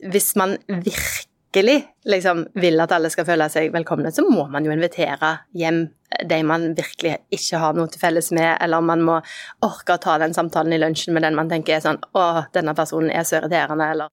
[0.00, 4.72] hvis man virkelig liksom vil at alle skal føle seg velkomne, så må man jo
[4.72, 5.84] invitere hjem
[6.28, 9.18] de man virkelig ikke har noe til felles med, eller man må
[9.64, 12.74] orke å ta den samtalen i lunsjen med den man tenker er sånn Å, denne
[12.76, 14.12] personen er så irriterende, eller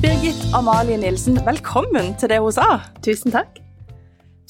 [0.00, 2.80] Birgit Amalie Nilsen, velkommen til det hun sa.
[3.04, 3.60] Tusen takk.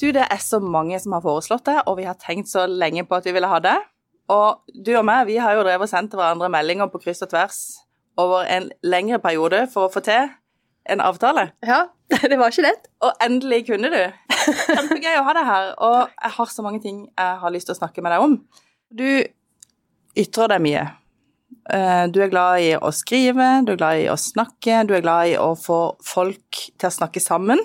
[0.01, 3.03] Du, det er så mange som har foreslått det, og vi har tenkt så lenge
[3.05, 3.75] på at vi ville ha det.
[4.31, 7.31] Og du og meg, vi har jo drevet og sendt hverandre meldinger på kryss og
[7.33, 7.59] tvers
[8.19, 10.29] over en lengre periode for å få til
[10.91, 11.49] en avtale.
[11.65, 11.83] Ja,
[12.29, 12.87] det var ikke lett.
[13.03, 14.01] Og endelig kunne du.
[14.41, 17.75] Kjempegøy å ha deg her, og jeg har så mange ting jeg har lyst til
[17.75, 18.39] å snakke med deg om.
[18.89, 19.07] Du
[20.17, 20.87] ytrer deg mye.
[21.71, 25.03] Eh, du er glad i å skrive, du er glad i å snakke, du er
[25.05, 27.61] glad i å få folk til å snakke sammen.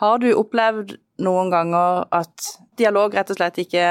[0.00, 3.84] Har du opplevd noen ganger at dialog rett og slett ikke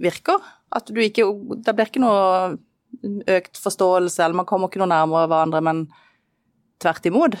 [0.00, 0.40] virker?
[0.76, 1.24] At du ikke
[1.64, 2.56] Det blir ikke noe
[3.28, 5.82] økt forståelse, eller man kommer ikke noe nærmere hverandre, men
[6.82, 7.36] tvert imot?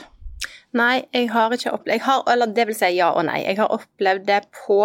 [0.76, 3.40] Nei, jeg har ikke opplevd har, Eller det vil si ja og nei.
[3.46, 4.80] Jeg har opplevd det på,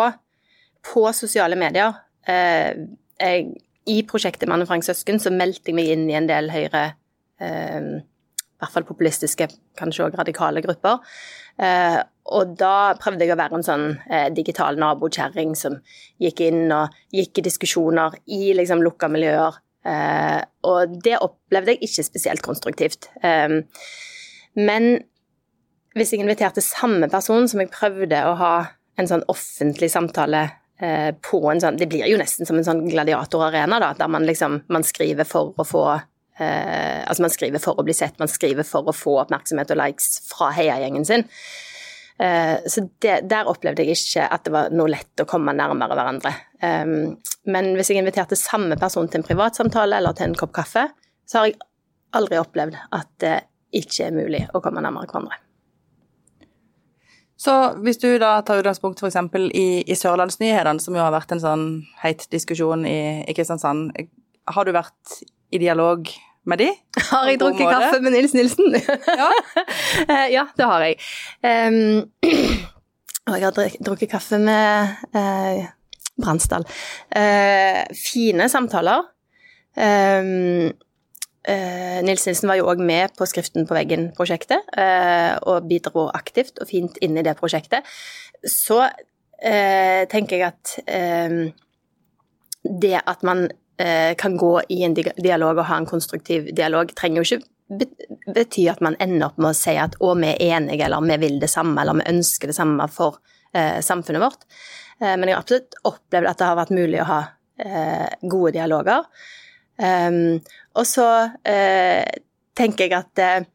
[0.88, 1.98] på sosiale medier.
[2.30, 2.72] Eh,
[3.20, 3.50] jeg,
[3.90, 6.86] I prosjektet Mann og Frank Søsken så meldte jeg meg inn i en del høyre
[7.42, 7.92] eh,
[8.62, 9.48] hvert fall populistiske,
[9.80, 11.02] kanskje òg radikale grupper.
[11.62, 12.00] Eh,
[12.32, 15.80] og da prøvde jeg å være en sånn eh, digital nabokjerring som
[16.22, 19.58] gikk inn og gikk i diskusjoner i liksom lukka miljøer.
[19.82, 20.40] Eh,
[20.70, 23.10] og det opplevde jeg ikke spesielt konstruktivt.
[23.26, 23.62] Eh,
[24.62, 24.92] men
[25.98, 28.56] hvis jeg inviterte samme person som jeg prøvde å ha
[29.00, 30.46] en sånn offentlig samtale
[30.80, 34.28] eh, på en sånn Det blir jo nesten som en sånn gladiatorarena, da, der man
[34.28, 35.86] liksom man skriver for å få
[36.42, 39.80] eh, Altså man skriver for å bli sett, man skriver for å få oppmerksomhet og
[39.82, 41.28] likes fra heiagjengen sin.
[42.22, 45.98] Eh, så det, der opplevde jeg ikke at det var noe lett å komme nærmere
[45.98, 46.34] hverandre.
[46.62, 47.16] Um,
[47.50, 50.86] men hvis jeg inviterte samme person til en privatsamtale eller til en kopp kaffe,
[51.26, 51.58] så har jeg
[52.18, 53.38] aldri opplevd at det
[53.82, 55.40] ikke er mulig å komme nærmere hverandre.
[57.42, 59.18] Så hvis du da tar utgangspunkt f.eks.
[59.58, 61.64] i, i Sørlandsnyhetene, som jo har vært en sånn
[62.04, 63.96] heit diskusjon i, i Kristiansand,
[64.52, 66.06] har du vært i dialog
[66.50, 66.70] med de?
[67.12, 68.76] Har jeg drukket kaffe med Nils Nilsen?
[69.08, 69.32] Ja.
[70.02, 70.96] Eh, ja, det har jeg.
[71.44, 72.08] Um,
[73.30, 75.68] og jeg har drukket kaffe med uh,
[76.22, 76.66] Bransdal.
[77.14, 79.06] Uh, fine samtaler.
[79.78, 80.72] Um,
[81.46, 84.74] uh, Nils Nilsen var jo òg med på Skriften på veggen-prosjektet,
[85.46, 87.88] og bidro aktivt og fint inn i det prosjektet.
[88.42, 88.84] Så
[89.42, 90.76] tenker jeg at
[92.82, 93.48] det at man
[94.18, 97.48] kan gå i en dialog og ha en konstruktiv dialog, trenger jo ikke
[98.36, 101.20] bety at man ender opp med å si at å, vi er enige, eller vi
[101.24, 103.22] vil det samme, eller vi ønsker det samme for
[103.56, 104.44] eh, samfunnet vårt.
[105.00, 107.22] Eh, men jeg har absolutt opplevd at det har vært mulig å ha
[107.64, 109.08] eh, gode dialoger.
[109.82, 110.38] Um,
[110.78, 111.08] og så
[111.48, 112.04] eh,
[112.58, 113.48] tenker jeg at eh,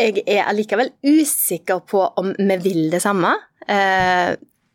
[0.00, 3.34] jeg er allikevel usikker på om vi vil det samme.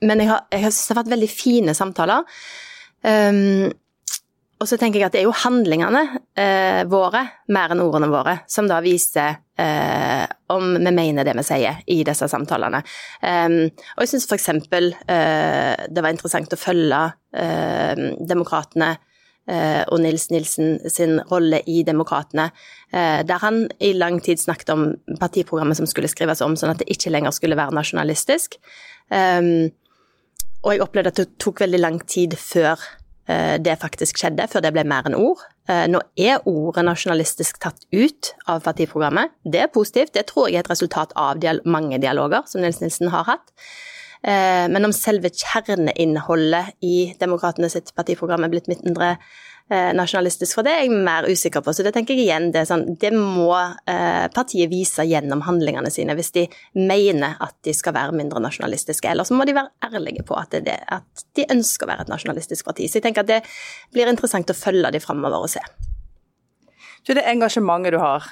[0.05, 2.27] men jeg har, jeg har synes det har vært veldig fine samtaler.
[3.05, 3.73] Um,
[4.55, 6.01] og så tenker jeg at det er jo handlingene
[6.39, 10.23] eh, våre, mer enn ordene våre, som da viser eh,
[10.55, 12.79] om vi mener det vi sier i disse samtalene.
[13.19, 14.47] Um, og jeg syns f.eks.
[14.55, 17.01] Eh, det var interessant å følge
[17.35, 22.47] eh, Demokratene eh, og Nils Nilsen sin rolle i Demokratene,
[22.95, 24.87] eh, der han i lang tid snakket om
[25.19, 28.55] partiprogrammet som skulle skrives om, sånn at det ikke lenger skulle være nasjonalistisk.
[29.11, 29.67] Um,
[30.65, 32.81] og jeg opplevde at det tok veldig lang tid før
[33.29, 35.43] eh, det faktisk skjedde, før det ble mer enn ord.
[35.69, 39.35] Eh, nå er ordet nasjonalistisk tatt ut av partiprogrammet.
[39.45, 40.15] Det er positivt.
[40.17, 43.53] Det tror jeg er et resultat av mange dialoger som Nils Nilsen har hatt.
[44.25, 49.15] Eh, men om selve kjerneinnholdet i Demokratene sitt partiprogram er blitt mindre
[49.69, 51.73] nasjonalistisk, for det er jeg mer usikker på.
[51.73, 56.13] Så det tenker jeg igjen, det, sånn, det må eh, partiet vise gjennom handlingene sine
[56.17, 56.43] hvis de
[56.77, 59.09] mener at de skal være mindre nasjonalistiske.
[59.09, 62.13] Eller så må de være ærlige på at, det, at de ønsker å være et
[62.13, 62.85] nasjonalistisk parti.
[62.85, 63.41] Så jeg tenker at det
[63.95, 65.65] blir interessant å følge de framover og se.
[67.05, 68.29] Du, det engasjementet du har,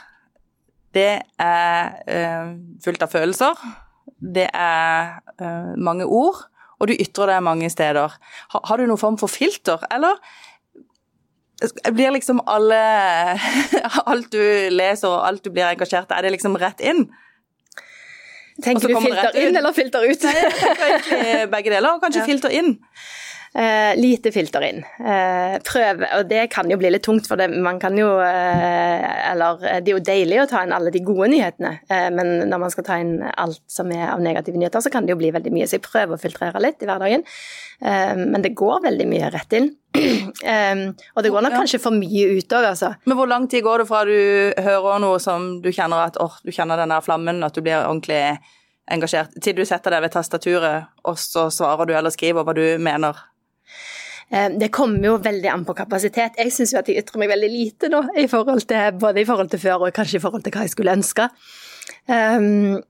[0.94, 2.56] det er øh,
[2.86, 3.68] fullt av følelser.
[4.22, 6.46] Det er øh, mange ord,
[6.78, 8.18] og du ytrer deg mange steder.
[8.54, 10.22] Har, har du noen form for filter, eller
[11.96, 12.80] blir liksom alle
[14.12, 14.42] Alt du
[14.74, 17.06] leser og alt du blir engasjert i, er det liksom rett inn?
[18.64, 20.26] Tenker du filter inn eller filter ut?
[20.28, 22.28] Nei, jeg tenker egentlig begge deler, kanskje ja.
[22.28, 22.76] filter inn.
[23.54, 24.80] Eh, lite filter inn.
[24.82, 29.04] Eh, prøve, og det kan jo bli litt tungt, for det, man kan jo eh,
[29.30, 32.64] Eller det er jo deilig å ta inn alle de gode nyhetene, eh, men når
[32.64, 35.30] man skal ta inn alt som er av negative nyheter, så kan det jo bli
[35.36, 35.68] veldig mye.
[35.70, 37.26] Så jeg prøver å filtrere litt i hverdagen.
[37.86, 39.72] Eh, men det går veldig mye rett inn.
[40.44, 40.80] Eh,
[41.14, 42.90] og det går nok kanskje for mye ut òg, altså.
[43.06, 44.18] Men hvor lang tid går det fra du
[44.66, 47.86] hører noe som du kjenner at åh, du kjenner den der flammen, at du blir
[47.86, 48.40] ordentlig
[48.92, 52.66] engasjert, til du setter deg ved tastaturet, og så svarer du eller skriver hva du
[52.84, 53.22] mener?
[54.30, 56.40] Eh, det kommer jo veldig an på kapasitet.
[56.40, 59.28] Jeg syns jo at jeg ytrer meg veldig lite nå, i forhold til, både i
[59.30, 61.30] forhold til før og kanskje i forhold til hva jeg skulle ønske.
[62.08, 62.82] Um,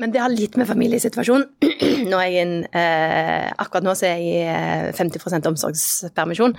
[0.00, 1.46] men det har litt med familiesituasjonen.
[2.12, 6.56] Nå in, eh, akkurat nå så er jeg i 50 eh, omsorgspermisjon.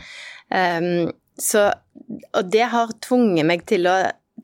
[0.54, 1.10] Um,
[1.40, 1.66] så,
[2.30, 3.96] og det har tvunget meg til å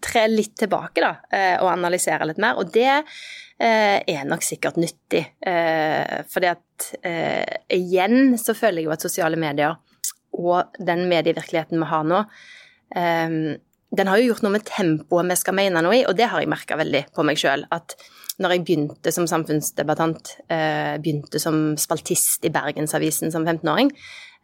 [0.02, 2.60] tre litt tilbake da, eh, og analysere litt mer.
[2.60, 5.26] Og det eh, er nok sikkert nyttig.
[5.40, 6.64] Eh, fordi at
[7.04, 7.46] eh,
[7.76, 9.78] igjen så føler jeg jo at sosiale medier
[10.40, 12.22] og den medievirkeligheten vi har nå,
[13.90, 16.44] den har jo gjort noe med tempoet vi skal mene noe i, og det har
[16.44, 17.66] jeg merka veldig på meg sjøl.
[17.74, 17.96] At
[18.40, 23.90] når jeg begynte som samfunnsdebattant, eh, begynte som spaltist i Bergensavisen som 15-åring,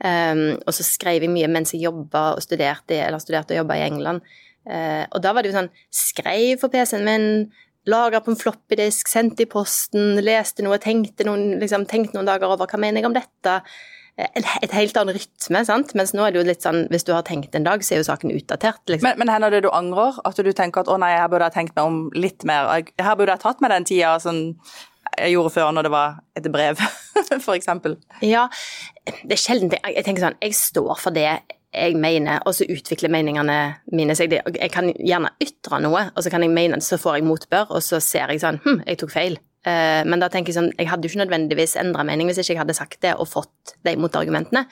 [0.03, 3.77] eh, og så skrev jeg mye mens jeg jobba og studerte, eller studerte og jobba
[3.77, 4.25] i England.
[4.65, 7.25] Eh, og da var det jo sånn Skrev for PC-en min,
[7.89, 12.49] lagra på en floppydisk, sendt i posten, leste noe, tenkte noen, liksom, tenkte noen dager
[12.49, 13.59] over hva mener jeg om dette
[14.15, 15.91] et helt annen rytme, sant?
[15.97, 17.99] mens nå er det jo litt sånn hvis du har tenkt en dag, så er
[17.99, 18.79] jo saken utdatert.
[18.87, 19.09] Liksom.
[19.09, 20.21] Men, men hender det du angrer?
[20.23, 22.71] At du tenker at å nei, her burde jeg tenkt meg om litt mer.
[22.95, 24.39] Her burde jeg tatt meg den tida som
[25.19, 26.79] jeg gjorde før når det var et brev,
[27.43, 27.69] f.eks.
[28.23, 28.47] Ja,
[29.03, 31.29] det er sjelden jeg tenker sånn Jeg står for det
[31.75, 33.57] jeg mener, og så utvikler meningene
[33.95, 34.33] mine seg.
[34.33, 37.83] Jeg kan gjerne ytre noe, og så kan jeg mene så får jeg motbør, og
[37.83, 39.37] så ser jeg sånn Hm, jeg tok feil.
[39.65, 42.53] Eh, men da tenker jeg sånn, jeg hadde jo ikke nødvendigvis endra mening hvis ikke
[42.53, 44.65] jeg hadde sagt det og fått de motargumentene.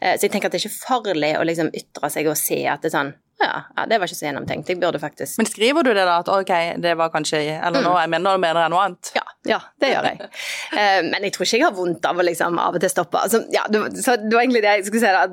[0.00, 2.62] Eh, så jeg tenker at det er ikke farlig å liksom ytre seg og se
[2.64, 4.68] at det er sånn ja, ja, det var ikke så gjennomtenkt.
[4.68, 6.52] Jeg burde faktisk Men skriver du det da, at ok,
[6.84, 9.12] det var kanskje Eller nå, jeg mener, mener jeg noe annet?
[9.16, 10.28] Ja, ja det gjør jeg.
[10.80, 13.18] Eh, men jeg tror ikke jeg har vondt av å liksom av og til stoppe.
[13.26, 15.24] Altså, ja, det, så det var egentlig det jeg skulle si, da,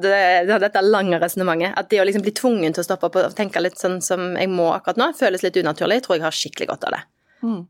[0.47, 1.75] det, dette lange resonnementet.
[1.77, 4.31] At det å liksom bli tvungen til å stoppe opp og tenke litt sånn som
[4.39, 5.99] jeg må akkurat nå, føles litt unaturlig.
[5.99, 7.03] Jeg tror jeg har skikkelig godt av det.
[7.45, 7.61] Mm.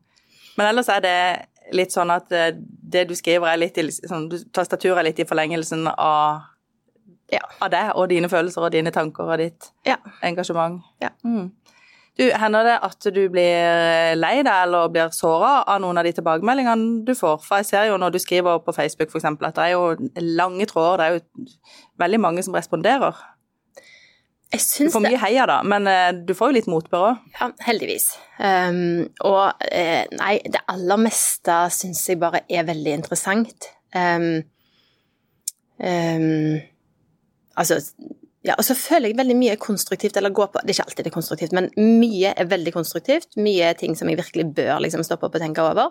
[0.56, 1.18] Men ellers er det
[1.76, 5.28] litt sånn at eh, det du skriver, er litt i sånn, Tastaturet er litt i
[5.28, 6.48] forlengelsen av,
[7.32, 7.44] ja.
[7.60, 9.98] av deg og dine følelser og dine tanker og ditt ja.
[10.24, 10.82] engasjement.
[11.02, 11.12] Ja.
[11.24, 11.50] Mm.
[12.18, 16.16] Du, Hender det at du blir lei deg eller blir såra av noen av de
[16.16, 17.44] tilbakemeldingene du får?
[17.46, 19.28] For jeg ser jo når du skriver på Facebook f.eks.
[19.28, 20.10] at det er jo
[20.40, 21.52] lange tråder, det er jo
[22.02, 23.14] veldig mange som responderer.
[24.48, 27.24] Jeg syns Du får mye heia, da, men uh, du får jo litt motbør òg.
[27.36, 28.08] Ja, heldigvis.
[28.40, 33.68] Um, og uh, nei, det aller meste syns jeg bare er veldig interessant.
[33.92, 34.40] Um,
[35.84, 36.56] um,
[37.58, 37.80] altså
[38.46, 41.04] ja, og så føler jeg veldig mye konstruktivt, eller går på Det er ikke alltid
[41.04, 43.34] det er konstruktivt, men mye er veldig konstruktivt.
[43.36, 45.90] Mye er ting som jeg virkelig bør liksom stoppe opp og tenke over.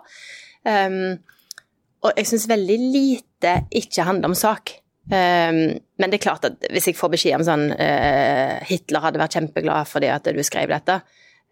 [2.08, 4.72] og jeg syns veldig lite ikke handler om sak.
[5.08, 9.22] Um, men det er klart at hvis jeg får beskjed om sånn uh, Hitler hadde
[9.22, 10.98] vært kjempeglad fordi at du skrev dette,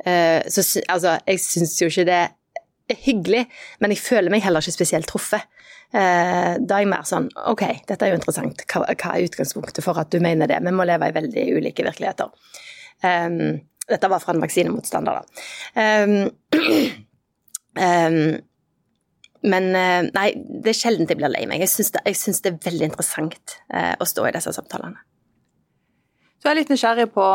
[0.03, 2.17] uh, så altså, jeg syns jo ikke det
[2.91, 3.45] er hyggelig,
[3.79, 5.47] men jeg føler meg heller ikke spesielt truffet.
[5.93, 8.65] Uh, da er jeg mer sånn Ok, dette er jo interessant.
[8.67, 10.57] Hva, hva, er utgangspunktet for at du mener det?
[10.65, 12.33] Vi må leve i veldig ulike virkeligheter.
[13.05, 15.45] Um, dette var fra en vaksinemotstander, da.
[15.77, 16.17] Um,
[17.77, 18.19] um,
[19.45, 21.61] Men eh, nei, det er sjelden jeg blir lei meg.
[21.61, 25.03] Jeg syns det, det, er veldig interessant eh, å stå i disse samtalene.
[26.41, 27.27] Du er litt nysgjerrig på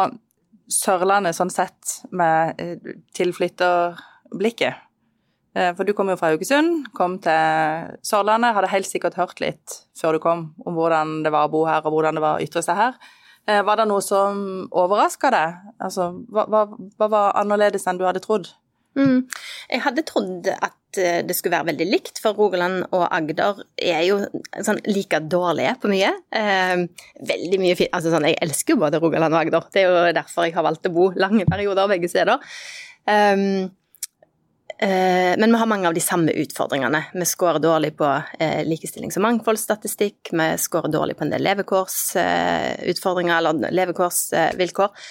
[0.70, 4.87] Sørlandet sånn sett, med eh, tilflytterblikket.
[5.50, 10.14] For du kom jo fra Haugesund, kom til Sørlandet, hadde helt sikkert hørt litt før
[10.14, 12.62] du kom om hvordan det var å bo her, og hvordan det var å ytre
[12.62, 12.95] seg her.
[13.66, 15.59] Var det noe som overraska deg?
[15.83, 18.52] Altså, hva, hva, hva, var annerledes enn du hadde trodd?
[18.95, 19.26] Mm.
[19.73, 24.02] Jeg hadde trodd at Eh, det skulle være veldig likt, for Rogaland og Agder er
[24.09, 24.19] jo
[24.66, 26.11] sånn like dårlige på mye.
[26.35, 26.87] Eh,
[27.30, 29.69] veldig mye fint Altså sånn, jeg elsker jo både Rogaland og Agder.
[29.73, 32.42] Det er jo derfor jeg har valgt å bo lange perioder begge steder.
[33.07, 33.69] Um, eh,
[34.80, 37.02] men vi har mange av de samme utfordringene.
[37.12, 38.06] Vi scorer dårlig på
[38.38, 40.30] eh, likestillings- og mangfoldsstatistikk.
[40.32, 45.04] Vi scorer dårlig på en del levekårsutfordringer, eller levekårsvilkår.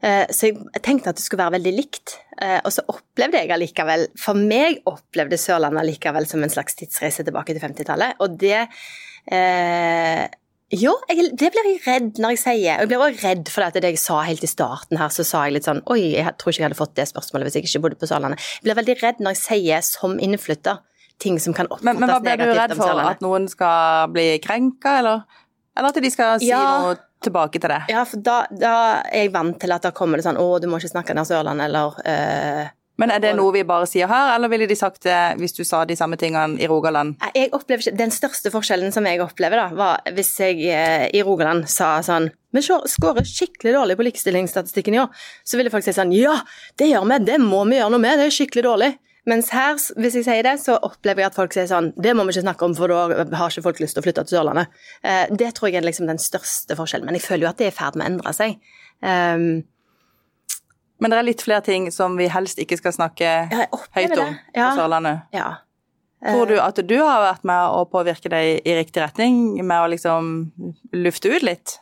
[0.00, 2.16] Eh, så jeg tenkte at det skulle være veldig likt.
[2.40, 7.26] Eh, og så opplevde jeg allikevel For meg opplevde Sørlandet allikevel som en slags tidsreise
[7.26, 8.20] tilbake til 50-tallet.
[8.22, 8.62] Og det
[10.70, 12.76] jo, jeg, det blir jeg redd når jeg sier.
[12.78, 15.42] Og jeg blir også redd for det jeg sa helt i starten her, så sa
[15.46, 17.82] jeg litt sånn Oi, jeg tror ikke jeg hadde fått det spørsmålet hvis jeg ikke
[17.86, 18.46] bodde på Sørlandet.
[18.60, 20.78] Jeg blir veldig redd når jeg sier som innflytter
[21.20, 22.06] ting som kan oppfattes negativt om Sørlandet.
[22.06, 23.04] Men, hva blir du redd for?
[23.10, 25.24] At noen skal bli krenka, eller?
[25.76, 26.62] Eller at de skal si Ja.
[26.86, 27.82] noe tilbake til det?
[27.92, 28.74] Ja, for da, da
[29.04, 31.28] er jeg vant til at da kommer det sånn 'Å, du må ikke snakke nær
[31.28, 35.06] Sørlandet', eller eh, Men er det noe vi bare sier her, eller ville de sagt
[35.06, 37.16] det hvis du sa de samme tingene i Rogaland?
[37.34, 41.24] Jeg opplever ikke, Den største forskjellen som jeg opplever, da, var hvis jeg eh, i
[41.24, 45.22] Rogaland sa sånn Vi skårer skikkelig dårlig på likestillingsstatistikken i år.
[45.46, 46.40] Så ville folk si sånn Ja,
[46.80, 48.92] det gjør vi, det må vi gjøre noe med, det er skikkelig dårlig.
[49.28, 52.24] Mens her, hvis jeg sier det, så opplever jeg at folk sier sånn Det må
[52.24, 54.80] vi ikke snakke om, for da har ikke folk lyst til å flytte til Sørlandet.
[55.04, 57.08] Eh, det tror jeg er liksom den største forskjellen.
[57.08, 58.56] Men jeg føler jo at det er i ferd med å endre seg.
[59.00, 59.62] Um,
[61.00, 64.38] Men det er litt flere ting som vi helst ikke skal snakke høyt om.
[64.54, 65.26] På Sørlandet.
[65.36, 65.50] ja.
[66.20, 69.86] Tror du at du har vært med å påvirke deg i riktig retning, med å
[69.88, 70.26] liksom
[70.92, 71.78] lufte ut litt?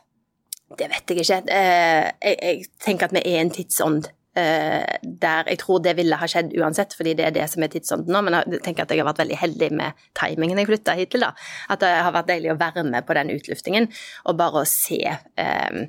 [0.79, 1.41] Det vet jeg ikke.
[1.51, 4.07] Eh, jeg, jeg tenker at vi er en tidsånd
[4.39, 7.73] eh, der jeg tror det ville ha skjedd uansett, fordi det er det som er
[7.73, 8.21] tidsånden nå.
[8.25, 11.25] Men jeg tenker at jeg har vært veldig heldig med timingen jeg flytta hit til.
[11.25, 11.33] da.
[11.73, 13.89] At det har vært deilig å være med på den utluftingen,
[14.23, 15.81] og bare å se eh,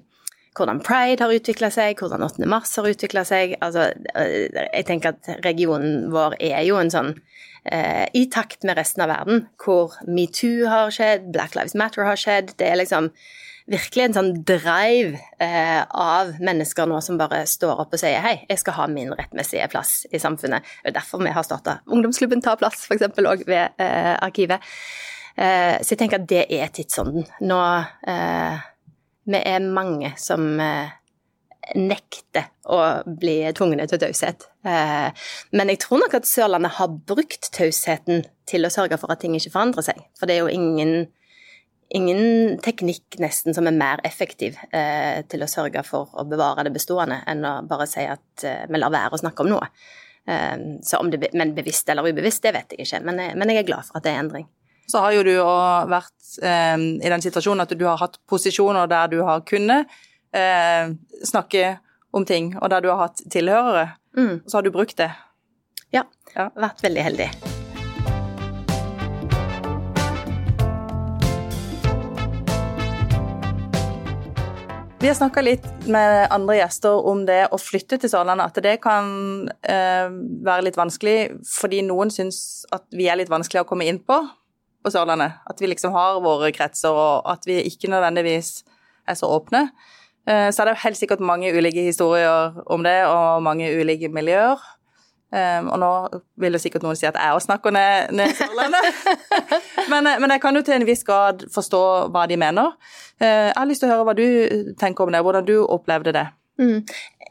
[0.56, 2.46] hvordan pride har utvikla seg, hvordan 8.
[2.50, 3.56] mars har utvikla seg.
[3.62, 7.12] Altså, eh, jeg tenker at regionen vår er jo en sånn
[7.64, 12.18] eh, i takt med resten av verden, hvor metoo har skjedd, Black Lives Matter har
[12.18, 12.56] skjedd.
[12.58, 13.12] Det er liksom
[13.70, 18.40] virkelig en sånn drive eh, av mennesker nå som bare står opp og sier hei,
[18.48, 20.66] jeg skal ha min rettmessige plass i samfunnet.
[20.82, 23.06] Det er derfor vi har starta Ungdomsklubben tar plass, f.eks.
[23.22, 24.66] òg ved eh, Arkivet.
[25.36, 27.28] Eh, så jeg tenker at det er tidsånden.
[27.46, 27.60] Nå
[28.10, 28.66] eh,
[29.26, 30.90] Vi er mange som eh,
[31.76, 34.46] nekter å bli tvungne til taushet.
[34.66, 35.10] Eh,
[35.52, 39.36] men jeg tror nok at Sørlandet har brukt tausheten til å sørge for at ting
[39.36, 40.00] ikke forandrer seg.
[40.18, 41.08] For det er jo ingen
[41.90, 46.70] ingen teknikk nesten som er mer effektiv eh, til å sørge for å bevare det
[46.76, 49.66] bestående, enn å bare si at vi lar være å snakke om noe.
[50.86, 53.58] Så om det, men bevisst eller ubevisst, det vet jeg ikke, men, jeg- men jeg
[53.64, 54.46] er glad for at det er endring.
[54.90, 55.34] Så har jo du
[55.90, 59.86] vært eh, i den situasjonen at du har hatt posisjoner der du har kunnet
[60.34, 60.90] eh,
[61.26, 61.76] snakke
[62.10, 63.92] om ting, og der du har hatt tilhørere.
[64.18, 64.40] Mm.
[64.42, 65.12] Og så har du brukt det.
[65.94, 66.50] Ja, Ja.
[66.54, 67.30] vært veldig heldig.
[75.00, 78.74] Vi har snakka litt med andre gjester om det å flytte til Sørlandet, at det
[78.84, 80.10] kan eh,
[80.44, 84.18] være litt vanskelig fordi noen syns at vi er litt vanskelig å komme inn på
[84.84, 85.40] på Sørlandet.
[85.50, 88.60] At vi liksom har våre kretser, og at vi ikke nødvendigvis
[89.08, 89.68] er så åpne.
[90.28, 94.60] Eh, så er det helt sikkert mange ulike historier om det, og mange ulike miljøer.
[95.34, 95.90] Eh, og nå
[96.42, 99.04] vil jo sikkert noen si at jeg også snakker ned, ned Sørlandet.
[99.92, 102.76] men, eh, men jeg kan jo til en viss grad forstå hva de mener.
[103.20, 106.26] Jeg har lyst til å høre hva du tenker om det, hvordan du opplevde det.
[106.60, 106.84] Mm.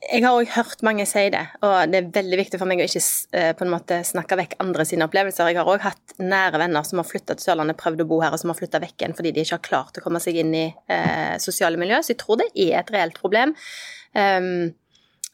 [0.09, 2.85] Jeg har òg hørt mange si det, og det er veldig viktig for meg å
[2.87, 3.01] ikke
[3.35, 5.51] eh, på en måte snakke vekk andre sine opplevelser.
[5.51, 8.33] Jeg har òg hatt nære venner som har flytta til Sørlandet, prøvd å bo her,
[8.33, 10.55] og som har flytta vekk igjen fordi de ikke har klart å komme seg inn
[10.55, 11.99] i eh, sosiale miljø.
[12.01, 13.53] Så jeg tror det er et reelt problem.
[14.15, 14.71] Um,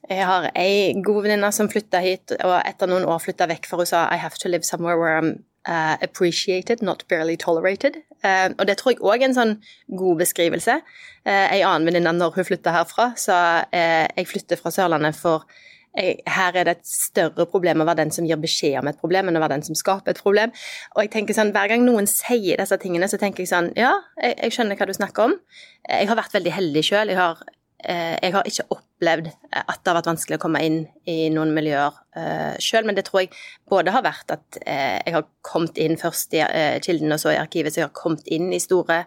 [0.10, 3.82] jeg har ei god venninne som flytta hit, og etter noen år flytta vekk, for
[3.82, 5.32] hun sa I have to live somewhere where I'm
[5.66, 8.02] uh, appreciated, not barely tolerated.
[8.26, 9.54] Uh, og det tror jeg òg er en sånn
[10.00, 10.80] god beskrivelse.
[11.26, 13.38] Uh, ei annen venninne, når hun flytta herfra, sa
[13.70, 15.46] uh, jeg flytter fra Sørlandet for
[15.96, 19.30] her er det et større problem å være den som gir beskjed om et problem,
[19.30, 20.52] enn å være den som skaper et problem.
[20.96, 23.94] Og jeg tenker sånn, Hver gang noen sier disse tingene, så tenker jeg sånn Ja,
[24.20, 25.38] jeg, jeg skjønner hva du snakker om.
[25.88, 27.14] Jeg har vært veldig heldig sjøl.
[27.14, 27.56] Jeg, har, eh,
[27.86, 30.78] jeg har ikke opplevd at det har vært vanskelig å komme inn
[31.10, 33.32] i noen miljøer uh, sjøl, men det tror jeg
[33.70, 37.34] både har vært at eh, jeg har kommet inn først i eh, Kilden og så
[37.34, 39.04] i arkivet, så jeg har kommet inn i store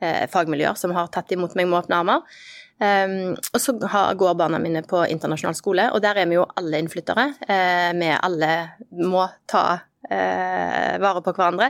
[0.00, 2.40] eh, fagmiljøer som har tatt imot meg med åpne armer.
[2.80, 6.46] Um, og så har, går barna mine på internasjonal skole, og der er vi jo
[6.56, 7.26] alle innflyttere.
[7.44, 8.54] Uh, vi alle
[8.96, 11.68] må ta uh, vare på hverandre.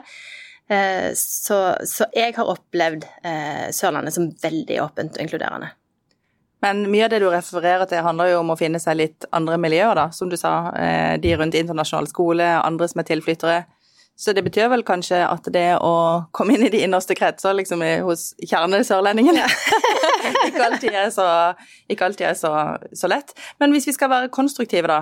[0.71, 3.09] Uh, så, så, jeg har opplevd
[3.75, 5.73] Sørlandet som veldig åpent og inkluderende.
[6.61, 9.57] Men mye av det du refererer til, handler jo om å finne seg litt andre
[9.61, 10.09] miljøer, da.
[10.13, 10.73] Som du sa,
[11.17, 13.61] de rundt internasjonal skole, andre som er tilflyttere.
[14.21, 15.93] Så det betyr vel kanskje at det å
[16.37, 19.47] komme inn i de innerste kretser liksom hos kjernesørlendingene
[20.51, 21.25] ikke alltid er, så,
[21.89, 22.51] ikke alltid er så,
[22.93, 23.33] så, lett.
[23.63, 24.99] Men hvis vi skal være konstruktive, da,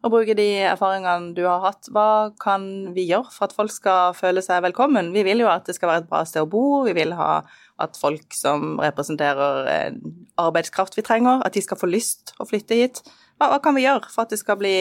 [0.00, 2.62] og bruke de erfaringene du har hatt, hva kan
[2.96, 5.10] vi gjøre for at folk skal føle seg velkommen?
[5.12, 7.42] Vi vil jo at det skal være et bra sted å bo, vi vil ha
[7.80, 9.92] at folk som representerer
[10.40, 13.02] arbeidskraft vi trenger, at de skal få lyst å flytte hit.
[13.36, 14.76] Hva, hva kan vi gjøre for at det skal bli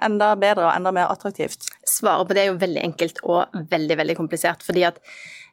[0.00, 1.70] enda bedre og enda mer attraktivt?
[1.86, 4.66] Svaret på det er jo veldig enkelt og veldig, veldig komplisert.
[4.66, 4.98] Fordi at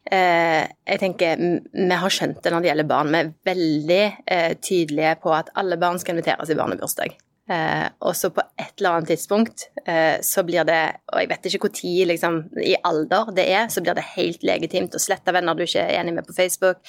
[0.09, 3.13] eh, jeg tenker vi har skjønt det når det gjelder barn.
[3.13, 7.17] Vi er veldig eh, tydelige på at alle barn skal inviteres i barnebursdag.
[7.47, 10.81] Eh, og så på et eller annet tidspunkt eh, så blir det,
[11.13, 14.97] og jeg vet ikke tid liksom, i alder det er, så blir det helt legitimt
[14.97, 16.81] å slette venner du ikke er enig med på Facebook.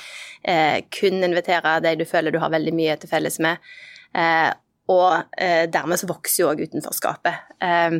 [0.42, 3.62] Eh, kun invitere de du føler du har veldig mye til felles med.
[4.18, 4.50] Eh,
[4.90, 7.50] og eh, dermed så vokser jo òg utenforskapet.
[7.62, 7.98] Eh,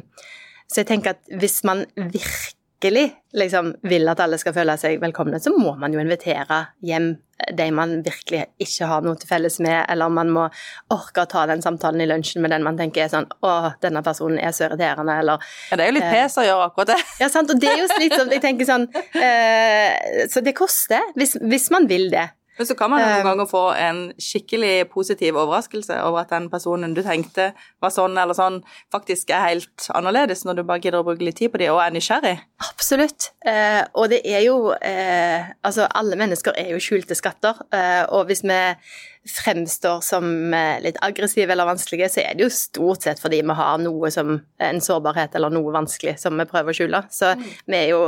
[0.69, 5.41] så jeg tenker at hvis man virkelig liksom, vil at alle skal føle seg velkomne,
[5.43, 7.17] så må man jo invitere hjem
[7.55, 10.47] de man virkelig ikke har noe til felles med, eller man må
[10.91, 14.03] orke å ta den samtalen i lunsjen med den man tenker er sånn Å, denne
[14.03, 16.99] personen er så irriterende, eller Ja, det er jo litt pes å gjøre akkurat det.
[17.23, 18.35] Ja, sant, og det er jo slitsomt.
[18.35, 18.89] Jeg tenker sånn
[19.23, 22.27] eh, Så det koster, hvis, hvis man vil det.
[22.59, 26.49] Men så kan man noen Um, ganger få en skikkelig positiv overraskelse over at den
[26.51, 28.61] personen du tenkte var sånn eller sånn,
[28.95, 31.83] faktisk er helt annerledes når du bare gidder å bruke litt tid på dem og
[31.85, 32.35] er nysgjerrig.
[32.67, 33.31] Absolutt.
[33.47, 37.59] Eh, og det er jo eh, Altså, alle mennesker er jo skjulte skatter.
[37.75, 38.59] Eh, og hvis vi
[39.29, 43.83] fremstår som litt aggressive eller vanskelige, så er det jo stort sett fordi vi har
[43.83, 47.03] noe som en sårbarhet eller noe vanskelig som vi prøver å skjule.
[47.13, 47.35] Så
[47.69, 48.01] vi er jo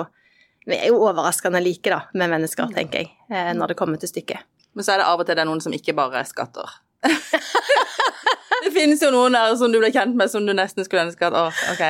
[0.69, 4.11] vi er jo overraskende like, da, med mennesker, tenker jeg, eh, når det kommer til
[4.11, 4.45] stykket.
[4.77, 6.69] Men så er det av og til det er noen som ikke bare er skatter.
[8.65, 11.27] det finnes jo noen der som du ble kjent med som du nesten skulle ønske
[11.31, 11.85] at åh, ok.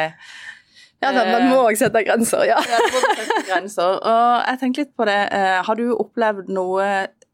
[1.01, 2.59] Ja, da, man må òg sette grenser, ja.
[2.61, 3.97] Ja, det må sette grenser.
[4.05, 5.19] Og jeg tenker litt på det.
[5.33, 6.89] eh, Har du opplevd noe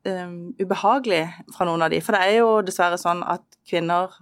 [0.07, 1.25] um, ubehagelig
[1.57, 1.99] fra noen av de?
[2.01, 4.15] For det er jo dessverre sånn at kvinner,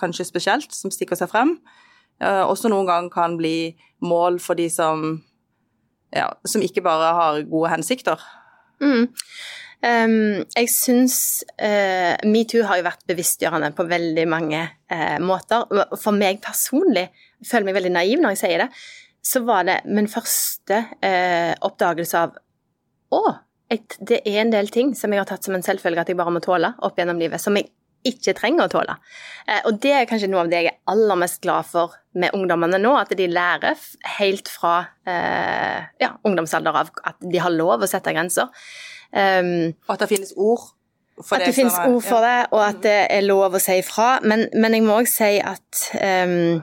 [0.00, 1.56] kanskje spesielt, som stikker seg frem,
[2.22, 3.72] også noen gang kan bli
[4.04, 5.16] mål for de som
[6.12, 8.22] ja, som ikke bare har gode hensikter.
[8.82, 9.08] Mm.
[9.82, 11.16] Um, jeg syns
[11.58, 15.66] uh, metoo har jo vært bevisstgjørende på veldig mange uh, måter.
[15.98, 17.08] For meg personlig,
[17.42, 18.68] jeg føler meg veldig naiv når jeg sier det,
[19.22, 22.38] så var det min første uh, oppdagelse av
[23.12, 23.22] Å,
[23.72, 26.16] et, det er en del ting som jeg har tatt som en selvfølge at jeg
[26.16, 27.68] bare må tåle opp gjennom livet, som jeg
[28.08, 28.96] ikke trenger å tåle.
[29.46, 32.34] Eh, og det er kanskje noe av det jeg er aller mest glad for med
[32.36, 33.78] ungdommene nå, at de lærer
[34.18, 34.74] helt fra
[35.08, 38.50] eh, ja, ungdomsalder av at de har lov å sette grenser.
[39.12, 40.70] Um, Og at det finnes ord
[41.20, 41.52] for at det.
[41.52, 44.18] det finnes er- ord for det, og at det er lov å si ifra.
[44.24, 46.62] Men, men jeg må òg si at um,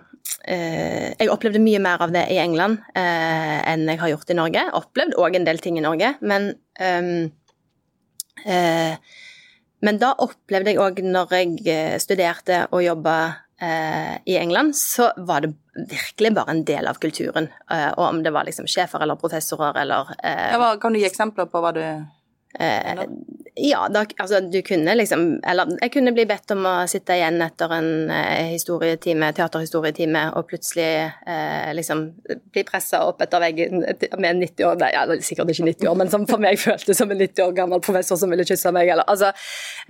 [0.50, 4.36] Uh, jeg opplevde mye mer av det i England uh, enn jeg har gjort i
[4.38, 4.62] Norge.
[4.78, 7.32] Opplevd òg en del ting i Norge, men um,
[8.46, 8.94] eh,
[9.86, 13.16] Men da opplevde jeg òg, når jeg eh, studerte og jobba
[13.62, 17.48] eh, i England, så var det virkelig bare en del av kulturen.
[17.72, 21.08] Eh, og om det var liksom sjefer eller professorer eller eh, Ja, kan du gi
[21.08, 21.84] eksempler på hva du
[22.56, 22.96] Eh,
[23.56, 27.38] ja, da, altså du kunne liksom Eller jeg kunne bli bedt om å sitte igjen
[27.46, 30.88] etter en eh, historietime, teaterhistorietime, og plutselig
[31.30, 35.70] eh, liksom bli pressa opp etter veggen med en 90 år Nei, ja, sikkert ikke
[35.70, 38.48] 90 år, men som for meg føltes som en 90 år gammel professor som ville
[38.50, 39.30] kysse meg, eller altså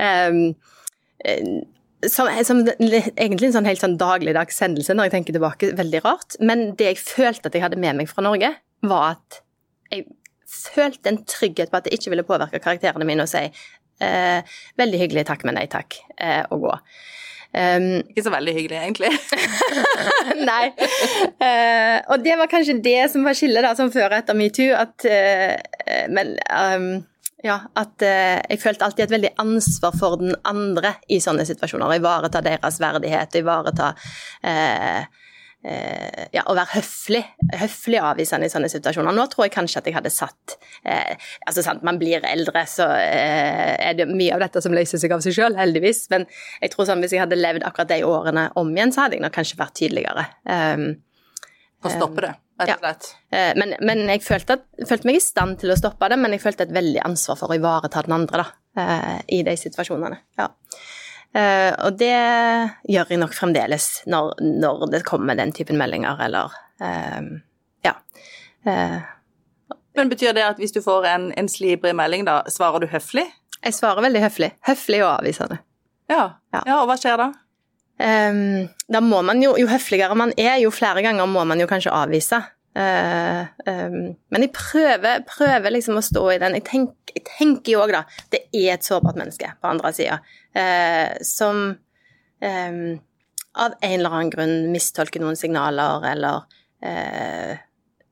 [0.04, 0.43] ehm,
[1.24, 1.52] eh,
[2.12, 6.38] som, som egentlig en sånn helt sånn dagligdags hendelse når jeg tenker tilbake, veldig rart.
[6.43, 8.54] Men det jeg følte at jeg hadde med meg fra Norge,
[8.88, 9.41] var at
[9.91, 10.06] jeg
[10.50, 15.00] følte en trygghet på at det ikke ville påvirke karakterene mine å si eh, 'veldig
[15.04, 16.76] hyggelig, takk, men nei takk', eh, og gå.
[17.50, 19.10] Um, Ikke så veldig hyggelig, egentlig.
[20.52, 20.70] nei.
[21.42, 24.70] Uh, og det var kanskje det som var skillet da, som før og etter metoo,
[24.78, 25.56] at uh,
[26.14, 26.92] Men um,
[27.46, 31.88] ja, at eh, jeg følte alltid et veldig ansvar for den andre i sånne situasjoner.
[31.88, 33.94] Å ivareta deres verdighet, ivareta
[34.44, 35.29] eh, eh,
[36.32, 37.22] ja, å være høflig,
[37.60, 39.15] høflig avvisende i sånne situasjoner.
[39.15, 40.56] Nå tror jeg kanskje at jeg hadde satt
[40.88, 45.02] eh, altså sant, Man blir eldre, så eh, er det mye av dette som løser
[45.02, 46.06] seg av seg sjøl, heldigvis.
[46.13, 46.24] Men
[46.62, 49.26] jeg tror sånn, hvis jeg hadde levd akkurat de årene om igjen, så hadde jeg
[49.26, 50.26] nok kanskje vært tydeligere.
[50.48, 50.88] Um,
[51.84, 53.10] For å stoppe det, rett og slett.
[53.36, 53.43] Ja.
[53.60, 56.43] Men, men jeg følte, at, følte meg i stand til å stoppe det, men jeg
[56.43, 58.48] følte et veldig ansvar for å ivareta den andre da,
[58.80, 60.24] eh, i de situasjonene.
[60.39, 60.48] Ja.
[61.36, 62.15] Eh, og det
[62.89, 67.22] gjør jeg nok fremdeles når, når det kommer den typen meldinger, eller eh,
[67.86, 67.94] Ja.
[68.65, 68.98] Eh,
[69.98, 73.28] Men betyr det at hvis du får en, en slibrig melding, da, svarer du høflig?
[73.60, 74.54] jeg svarer veldig høflig.
[74.63, 75.58] Høflig og avvisende.
[76.10, 76.39] Ja.
[76.54, 76.62] Ja.
[76.65, 76.76] ja.
[76.80, 77.26] Og hva skjer da?
[78.00, 81.68] Um, da må man jo, jo høfligere man er, jo flere ganger må man jo
[81.68, 82.39] kanskje avvise.
[82.80, 86.56] Eh, ehm, men jeg prøver, prøver liksom å stå i den.
[86.60, 90.20] Jeg, tenk, jeg tenker jo òg, da, det er et sårbart menneske på andre sida
[90.56, 91.63] eh, som
[92.46, 93.00] ehm,
[93.60, 96.46] av en eller annen grunn mistolker noen signaler, eller
[96.86, 97.58] eh,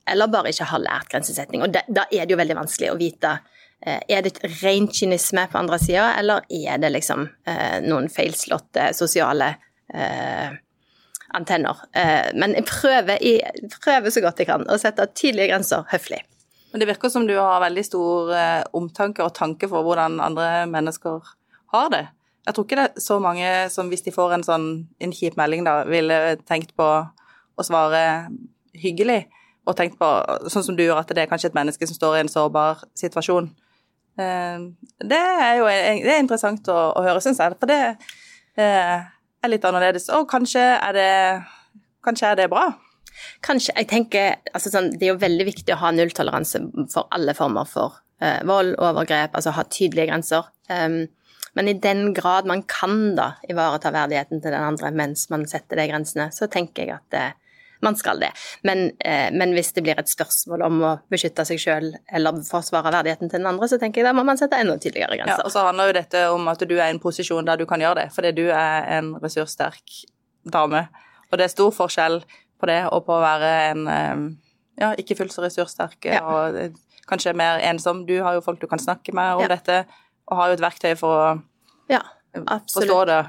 [0.08, 1.64] eller bare ikke har lært grensesetting.
[1.64, 3.38] Og da, er det jo veldig vanskelig å vite
[3.78, 7.28] er det et ren kynisme på andre sida, eller er det liksom
[7.86, 9.52] noen feilslåtte sosiale
[9.94, 10.56] eh,
[11.36, 11.78] antenner.
[11.94, 16.22] Eh, men jeg prøver, jeg prøver så godt jeg kan å sette tydelige grenser høflig.
[16.72, 20.68] Men det virker som du har veldig stor eh, omtanke og tanke for hvordan andre
[20.72, 21.34] mennesker
[21.74, 22.06] har det.
[22.48, 24.68] Jeg tror ikke det er så mange som hvis de får en sånn
[25.04, 28.02] en kjip melding, da, ville tenkt på å svare
[28.78, 29.26] hyggelig,
[29.68, 30.08] og tenkt på,
[30.48, 32.86] sånn som du gjør, at det er kanskje et menneske som står i en sårbar
[32.96, 33.50] situasjon.
[34.22, 34.64] Eh,
[35.04, 37.82] det er jo det er interessant å, å høre, syns jeg, for det
[39.44, 40.10] er litt annerledes.
[40.16, 41.14] Og kanskje er det,
[42.06, 42.70] kanskje er det bra.
[43.46, 43.74] Kanskje.
[43.78, 46.62] Jeg tenker, altså sånn, Det er jo veldig viktig å ha nulltoleranse
[46.94, 50.50] for alle former for uh, vold, overgrep, altså ha tydelige grenser.
[50.70, 51.06] Um,
[51.58, 55.80] men i den grad man kan da ivareta verdigheten til den andre mens man setter
[55.80, 57.47] de grensene, så tenker jeg at uh,
[57.86, 58.32] man skal det.
[58.68, 62.94] Men, uh, men, hvis det blir et spørsmål om å beskytte seg sjøl eller forsvare
[62.94, 65.44] verdigheten til den andre, så tenker jeg da må man sette enda tydeligere grenser.
[65.44, 67.68] Ja, og så handler jo dette om at du er i en posisjon der du
[67.70, 70.02] kan gjøre det, fordi du er en ressurssterk
[70.48, 70.88] dame.
[71.32, 72.22] Og det er stor forskjell
[72.58, 73.88] på det og på å være en
[74.78, 76.22] ja, ikke fullt så ressurssterk ja.
[76.22, 76.78] og
[77.10, 78.06] kanskje mer ensom.
[78.08, 79.52] Du har jo folk du kan snakke med om ja.
[79.56, 79.84] dette,
[80.28, 81.30] og har jo et verktøy for å
[81.92, 82.04] ja,
[82.74, 83.22] forstå det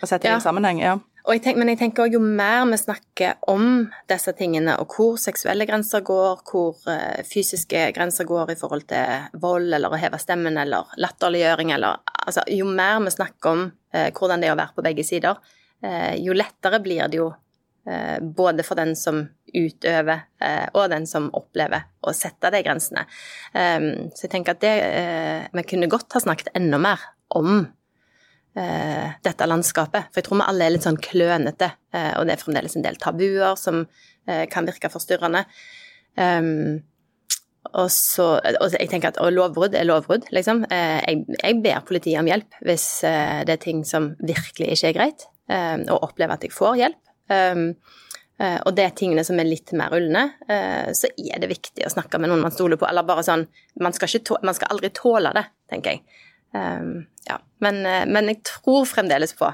[0.00, 0.80] og sette det i en sammenheng.
[0.82, 0.98] ja.
[1.20, 5.66] Jeg tenker, men jeg tenker jo mer vi snakker om disse tingene, og hvor seksuelle
[5.68, 10.56] grenser går, hvor uh, fysiske grenser går i forhold til vold eller å heve stemmen
[10.60, 14.76] eller latterliggjøring eller altså, Jo mer vi snakker om uh, hvordan det er å være
[14.78, 15.38] på begge sider,
[15.84, 17.30] uh, jo lettere blir det jo
[17.86, 19.22] Eh, både for den som
[19.54, 23.06] utøver eh, og den som opplever å sette de grensene.
[23.56, 27.00] Um, så jeg tenker at det eh, Vi kunne godt ha snakket enda mer
[27.32, 27.64] om
[28.50, 30.08] dette landskapet.
[30.10, 31.68] For jeg tror vi alle er litt sånn klønete,
[32.18, 33.84] og det er fremdeles en del tabuer som
[34.26, 35.44] kan virke forstyrrende.
[36.18, 36.80] Um,
[37.70, 40.64] og så og jeg tenker at lovbrudd er lovbrudd, liksom.
[40.66, 45.26] Jeg, jeg, ber politiet om hjelp hvis det er ting som virkelig ikke er greit,
[45.86, 47.00] og opplever at jeg får hjelp.
[47.30, 47.76] Um,
[48.42, 51.92] uh, og det er tingene som er litt mer uh, så er det viktig å
[51.92, 52.88] snakke med noen man stoler på.
[52.88, 53.46] Eller bare sånn
[53.78, 56.24] Man skal, tåle, man skal aldri tåle det, tenker jeg.
[56.50, 57.36] Um, ja.
[57.62, 59.46] men, uh, men, jeg tror fremdeles på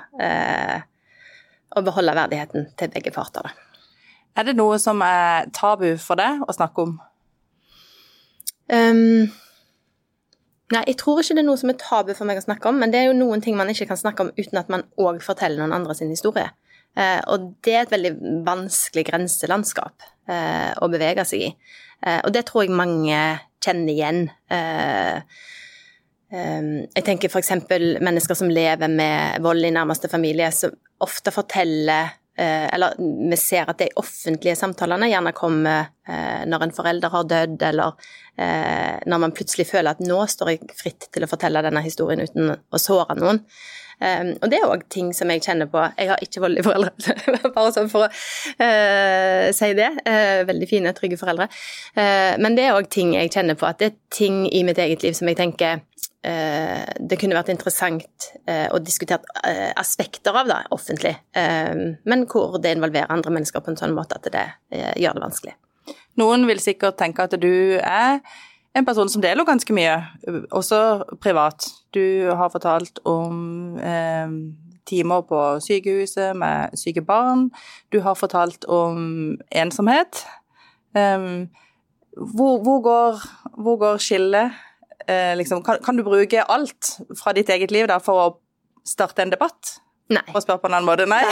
[1.76, 3.44] å beholde verdigheten til begge parter.
[3.44, 3.82] Da.
[4.37, 6.94] Er det noe som er tabu for deg å snakke om?
[8.72, 9.28] Um,
[10.74, 12.80] Nei, jeg tror ikke det er noe som er tabu for meg å snakke om,
[12.82, 15.20] men det er jo noen ting man ikke kan snakke om uten at man òg
[15.22, 16.48] forteller noen andre sin historie.
[16.96, 18.12] Uh, og det er et veldig
[18.46, 21.50] vanskelig grenselandskap uh, å bevege seg i.
[22.02, 23.20] Eh, og det tror jeg mange
[23.64, 24.18] kjenner igjen.
[26.37, 27.53] Jeg tenker f.eks.
[28.05, 32.99] mennesker som lever med vold i nærmeste familie, som ofte forteller eller
[33.31, 35.87] vi ser at de offentlige samtalene gjerne kommer
[36.44, 38.11] når en forelder har dødd, eller
[39.09, 42.53] når man plutselig føler at nå står jeg fritt til å fortelle denne historien uten
[42.53, 43.40] å såre noen.
[43.96, 45.81] Um, og det er òg ting som jeg kjenner på.
[45.96, 47.14] Jeg har ikke voldelige foreldre,
[47.57, 49.88] bare sånn for å uh, si det.
[50.05, 51.49] Uh, veldig fine, trygge foreldre.
[51.96, 54.81] Uh, men det er òg ting jeg kjenner på, at det er ting i mitt
[54.83, 55.81] eget liv som jeg tenker
[56.26, 58.24] det kunne vært interessant
[58.74, 59.22] å diskutere
[59.78, 64.26] aspekter av det offentlig, men hvor det involverer andre mennesker på en sånn måte at
[64.34, 64.42] det
[64.98, 65.54] gjør det vanskelig.
[66.18, 68.18] Noen vil sikkert tenke at du er
[68.76, 69.96] en person som deler ganske mye,
[70.52, 70.78] også
[71.22, 71.68] privat.
[71.96, 74.34] Du har fortalt om eh,
[74.88, 77.48] timer på sykehuset med syke barn.
[77.92, 80.24] Du har fortalt om ensomhet.
[80.92, 83.24] Hvor, hvor, går,
[83.56, 84.52] hvor, går, skillet?
[85.07, 88.31] Eh, liksom, kan, kan, du bruke alt fra ditt eget liv da, for å
[88.87, 89.77] starte en debatt?
[90.07, 90.23] Nei.
[90.29, 91.07] For å spørre på en annen måte?
[91.11, 91.23] Nei.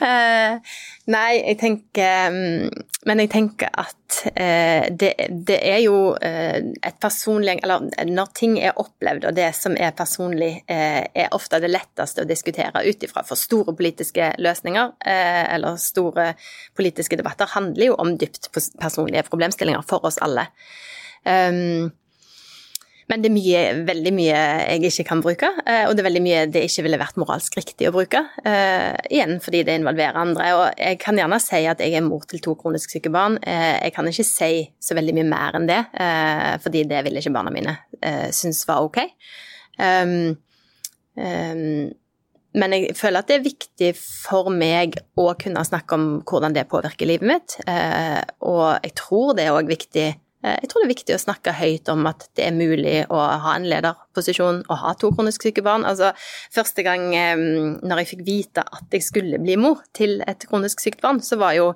[0.00, 0.56] Nei,
[1.14, 5.14] nei jeg tenker mm, Men jeg tenker at uh, det,
[5.48, 9.96] det, er jo uh, et personlig Eller når ting er opplevd, og det som er
[9.96, 13.24] personlig, uh, er ofte det letteste å diskutere ut ifra.
[13.24, 16.34] For store politiske løsninger, eller store
[16.76, 20.50] politiske debatter, handler jo om dypt personlige problemstillinger for oss alle.
[21.24, 21.88] Um,
[23.10, 26.22] men det er mye, veldig mye jeg ikke kan bruke, eh, og det er veldig
[26.22, 28.20] mye det ikke ville vært moralsk riktig å bruke.
[28.44, 30.50] Uh, igjen fordi det involverer andre.
[30.54, 33.40] Og jeg kan gjerne si at jeg er mor til to kronisk syke barn.
[33.42, 35.80] Uh, jeg kan ikke si så veldig mye mer enn det,
[36.62, 37.74] fordi det ville ikke barna mine
[38.34, 39.00] synes var ok.
[39.80, 40.38] Um,
[41.18, 41.90] um,
[42.60, 46.68] men jeg føler at det er viktig for meg å kunne snakke om hvordan det
[46.70, 47.58] påvirker livet mitt.
[47.66, 51.52] og jeg tror det er òg viktig Eh, jeg tror det er viktig å snakke
[51.52, 55.64] høyt om at det er mulig å ha en lederposisjon og ha to kronisk syke
[55.66, 55.84] barn.
[55.84, 56.14] Altså,
[56.54, 61.02] første gang når jeg fikk vite at jeg skulle bli mor til et kronisk sykt
[61.04, 61.66] barn, så var jo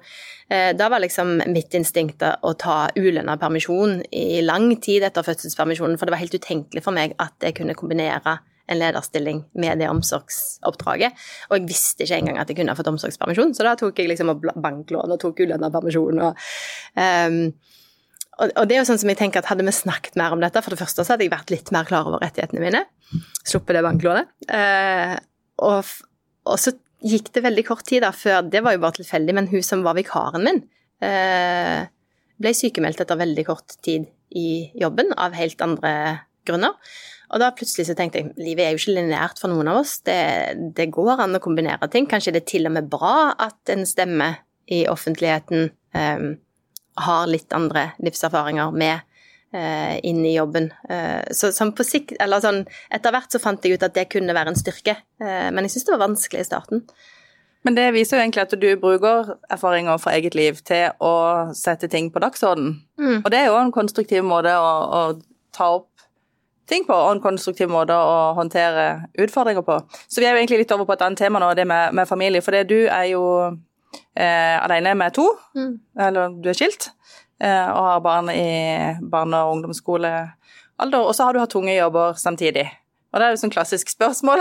[0.48, 5.98] eh, Da var liksom mitt instinkt å ta ulønna permisjon i lang tid etter fødselspermisjonen,
[6.00, 9.90] for det var helt utenkelig for meg at jeg kunne kombinere en lederstilling med det
[9.92, 11.12] omsorgsoppdraget.
[11.50, 14.32] Og jeg visste ikke engang at jeg kunne fått omsorgspermisjon, så da tok jeg liksom
[14.40, 16.22] banklån og tok ulønna permisjon.
[16.24, 16.46] og
[16.96, 17.40] um,
[18.42, 20.62] og, det er jo sånn som jeg tenker at Hadde vi snakket mer om dette
[20.64, 22.82] For det første så hadde jeg vært litt mer klar over rettighetene mine.
[23.46, 24.32] Sluppet det banklånet.
[24.50, 25.14] Eh,
[25.62, 25.94] og,
[26.48, 29.50] og, så gikk det veldig kort tid da før Det var jo bare tilfeldig, men
[29.52, 30.62] hun som var vikaren min,
[31.04, 31.86] eh,
[32.40, 35.92] ble sykemeldt etter veldig kort tid i jobben av helt andre
[36.48, 36.74] grunner.
[37.34, 39.96] Og da plutselig så tenkte jeg livet er jo ikke lineært for noen av oss.
[40.06, 40.18] Det,
[40.76, 42.08] det, går an å kombinere ting.
[42.10, 44.32] Kanskje det er til og med bra at en stemme
[44.74, 46.26] i offentligheten eh,
[46.94, 49.00] har litt andre livserfaringer med
[49.54, 50.70] eh, inn i jobben.
[50.88, 52.62] Eh, så sånn på sikt, eller sånn,
[52.94, 55.76] etter hvert så fant jeg ut at det kunne være en styrke, eh, men jeg
[55.76, 56.84] syns det var vanskelig i starten.
[57.64, 61.14] Men det viser jo egentlig at du bruker erfaringer fra eget liv til å
[61.56, 62.74] sette ting på dagsorden.
[63.00, 63.22] Mm.
[63.22, 65.04] Og det er jo en konstruktiv måte å, å,
[65.54, 65.88] ta opp
[66.68, 69.78] ting på, og en konstruktiv måte å håndtere utfordringer på.
[70.08, 72.08] Så vi er jo egentlig litt over på et annet tema nå, det med, med
[72.08, 72.44] familie.
[72.44, 73.24] For det du er jo
[74.16, 75.26] eh, alene med to,
[75.56, 75.72] mm.
[76.06, 76.90] eller du er skilt,
[77.42, 82.18] eh, og har barn i barne- og ungdomsskolealder, og så har du hatt tunge jobber
[82.20, 82.66] samtidig.
[83.14, 84.40] Og det er jo sånn klassisk spørsmål.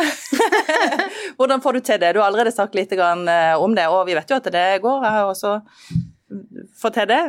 [1.37, 2.15] Hvordan får du til det?
[2.15, 5.05] Du har allerede sagt litt eh, om det, og vi vet jo at det går.
[5.05, 5.51] Jeg har også
[6.81, 7.21] fått til det.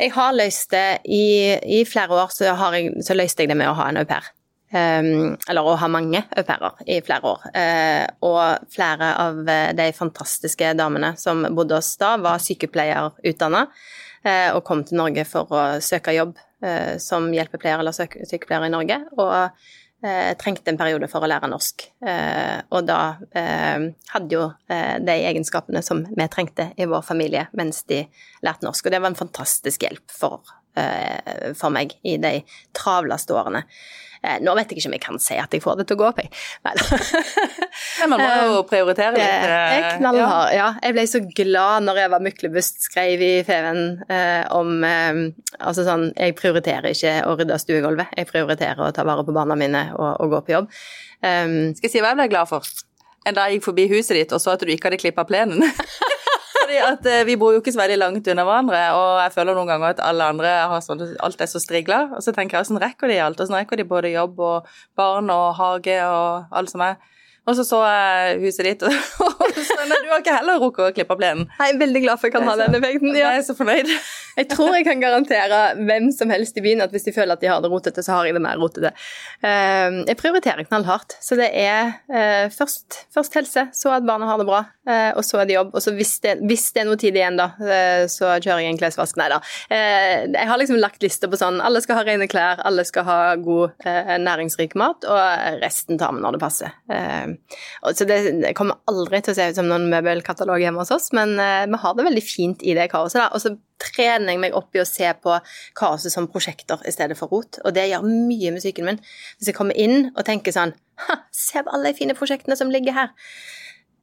[0.00, 3.70] Jeg har løst det i, i flere år, så, jeg, så, løste jeg det med
[3.70, 4.26] å ha en au pair.
[4.72, 7.42] Um, eller å ha mange au pairer i flere år.
[7.52, 14.48] Uh, og flere av eh, de fantastiske damene som bodde hos da, var sykepleierutdanna uh,
[14.54, 16.40] og kom til Norge for å søke jobb
[17.02, 19.00] som hjelpepleier eller sykepleier i Norge.
[19.18, 19.64] Og
[20.38, 21.82] trengte en periode for å lære norsk.
[22.70, 22.98] og da
[24.12, 28.04] hadde jo de egenskapene som vi trengte i vår familie mens de
[28.46, 28.86] lærte norsk.
[28.86, 30.54] Og det var en fantastisk hjelp for,
[31.58, 32.36] for meg i de
[32.78, 33.64] travleste årene.
[34.22, 36.00] Eh, nå vet jeg ikke om jeg kan si at jeg får det til å
[36.02, 36.30] gå opp, jeg.
[36.66, 38.06] Nei da.
[38.12, 39.24] man må jo eh, prioritere litt.
[39.24, 40.68] Jeg er eh, knallhard, ja.
[40.82, 45.20] Jeg ble så glad når Eva Myklebust skrev i Feven eh, om eh,
[45.62, 49.58] Altså sånn Jeg prioriterer ikke å rydde stuegulvet, jeg prioriterer å ta vare på barna
[49.58, 50.72] mine og, og gå på jobb.
[51.22, 52.66] Um, Skal jeg si hva jeg ble glad for?
[53.28, 55.62] En dag jeg gikk forbi huset ditt og så at du ikke hadde klippa plenen.
[56.72, 59.56] Fordi at eh, Vi bor jo ikke så veldig langt unna hverandre, og jeg føler
[59.56, 62.06] noen ganger at alle andre har sånn, alt er så strigla.
[62.16, 63.40] Og så tenker jeg åssen rekker de alt?
[63.44, 66.96] Åssen rekker de både jobb og barn og hage og alt som er?
[67.42, 70.92] Og så så jeg huset ditt, og så nei, du har ikke heller rukket å
[70.94, 71.48] klippe plenen.
[71.58, 73.10] Jeg er veldig glad for at jeg kan ha den effekten.
[73.18, 73.32] Ja.
[73.34, 73.90] Jeg er så fornøyd.
[74.38, 77.42] Jeg tror jeg kan garantere hvem som helst i byen at hvis de føler at
[77.42, 78.92] de har det rotete, så har jeg det mer rotete.
[79.44, 81.16] Ehm, jeg prioriterer knallhardt.
[81.20, 85.24] Så det er eh, først, først helse, så at barna har det bra, eh, og
[85.26, 85.74] så er det jobb.
[85.76, 88.74] Og så hvis det, hvis det er noe tid igjen, da, eh, så kjører jeg
[88.74, 89.18] en klesvask.
[89.20, 89.40] Nei da.
[89.72, 93.18] Jeg har liksom lagt lister på sånn alle skal ha rene klær, alle skal ha
[93.40, 93.84] god
[94.22, 96.72] næringsrik mat, og resten tar vi når det passer.
[96.92, 97.36] Ehm,
[97.92, 101.36] så det, kommer aldri til å se ut som noen møbelkatalog hjemme hos oss, men
[101.36, 103.20] vi har det veldig fint i det kaoset.
[103.20, 105.38] da, Og så trener jeg meg opp i å se på
[105.78, 109.00] kaoset som prosjekter i stedet for rot, og det gjør mye med musikken min.
[109.38, 110.74] Hvis jeg kommer inn og tenker sånn
[111.44, 113.10] se på alle de fine prosjektene som ligger her,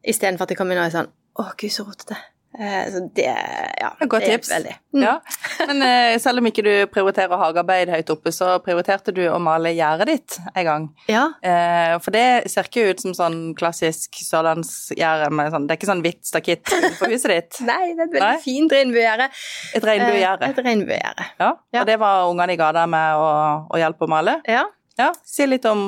[0.04, 2.18] istedenfor at jeg kommer inn og er sånn Å, gud, så rotete.
[2.58, 3.38] Eh, så det,
[3.80, 4.52] ja, Godt det tips.
[4.52, 4.76] Veldig.
[4.94, 5.04] Mm.
[5.04, 5.22] Ja.
[5.68, 9.72] Men eh, selv om ikke du prioriterer hagearbeid høyt oppe, så prioriterte du å male
[9.78, 10.88] gjerdet ditt en gang.
[11.12, 11.28] Ja.
[11.46, 15.92] Eh, for det ser ikke ut som sånn klassisk sørlandsgjerde med sånn Det er ikke
[15.92, 17.62] sånn hvitt stakitt på huset ditt?
[17.70, 18.42] Nei, det er et veldig Nei?
[18.44, 19.30] fint regnbuegjerde.
[19.78, 20.50] Et regnbuegjerde.
[20.50, 21.32] et regnbuegjerde.
[21.40, 21.54] Ja.
[21.76, 21.84] ja.
[21.84, 23.30] Og det var ungene i gata med å,
[23.70, 24.40] å hjelpe å male?
[24.50, 24.66] Ja.
[25.00, 25.14] ja.
[25.28, 25.86] Si litt om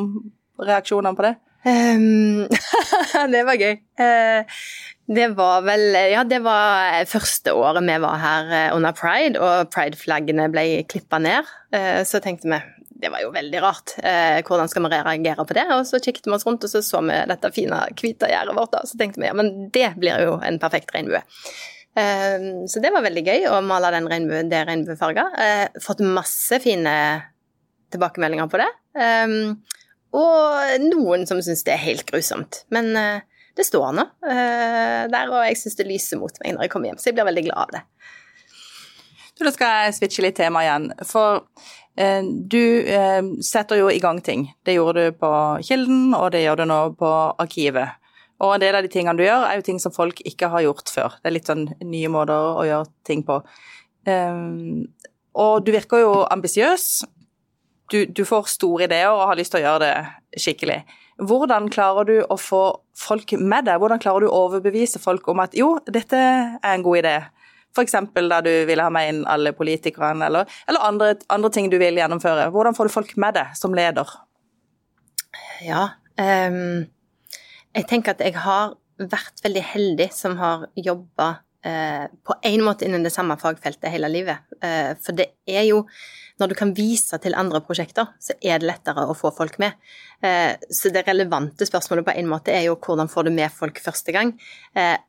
[0.62, 1.40] reaksjonene på det.
[1.62, 2.48] Um,
[3.34, 3.76] det var gøy.
[4.02, 4.62] Uh,
[5.12, 9.72] det var vel Ja, det var første året vi var her eh, under pride, og
[9.74, 11.50] pride-flaggene ble klippa ned.
[11.76, 12.62] Eh, så tenkte vi
[13.02, 13.96] det var jo veldig rart.
[14.06, 15.64] Eh, hvordan skal vi reagere på det?
[15.74, 18.76] Og så kikket vi oss rundt, og så så vi dette fine, hvite gjerdet vårt.
[18.78, 21.24] Og Så tenkte vi ja, men det blir jo en perfekt regnbue.
[21.92, 25.26] Så det var veldig gøy å male den regnbuen, det regnbuefarga.
[25.82, 26.94] Fått masse fine
[27.92, 28.70] tilbakemeldinger på det.
[30.22, 32.62] Og noen som syns det er helt grusomt.
[32.70, 32.94] Men
[33.58, 36.92] det står nå uh, der, og jeg syns det lyser mot meg når jeg kommer
[36.92, 37.86] hjem, så jeg blir veldig glad av det.
[39.42, 40.92] Da skal jeg switche litt tema igjen.
[41.08, 41.42] For
[41.98, 44.52] eh, du eh, setter jo i gang ting.
[44.62, 45.32] Det gjorde du på
[45.66, 47.12] Kilden, og det gjør du nå på
[47.42, 47.98] Arkivet.
[48.42, 50.66] Og en del av de tingene du gjør, er jo ting som folk ikke har
[50.66, 51.18] gjort før.
[51.22, 53.38] Det er litt sånn nye måter å gjøre ting på.
[54.10, 54.88] Um,
[55.38, 56.88] og du virker jo ambisiøs.
[57.94, 60.80] Du, du, får store ideer og har lyst til å gjøre det skikkelig.
[61.22, 62.64] Hvordan klarer du å få
[62.98, 63.78] folk med deg?
[63.82, 67.16] Hvordan klarer du å overbevise folk om at jo, dette er en god idé?
[67.72, 67.96] F.eks.
[68.28, 72.00] da du ville ha med inn alle politikerne, eller, eller andre, andre, ting du vil
[72.00, 72.50] gjennomføre.
[72.52, 74.10] Hvordan får du folk med deg som leder?
[75.64, 75.86] Ja,
[76.18, 76.84] um,
[77.78, 82.88] jeg tenker at jeg har vært veldig heldig som har jobba eh, på en måte
[82.88, 84.44] innen det samme fagfeltet hele livet.
[84.64, 85.86] Eh, for det er jo
[86.42, 89.76] Når du kan vise til andre prosjekter, så er det lettere å få folk med.
[90.26, 93.78] Eh, så det relevante spørsmålet på en måte er jo hvordan får du med folk
[93.78, 94.32] første gang,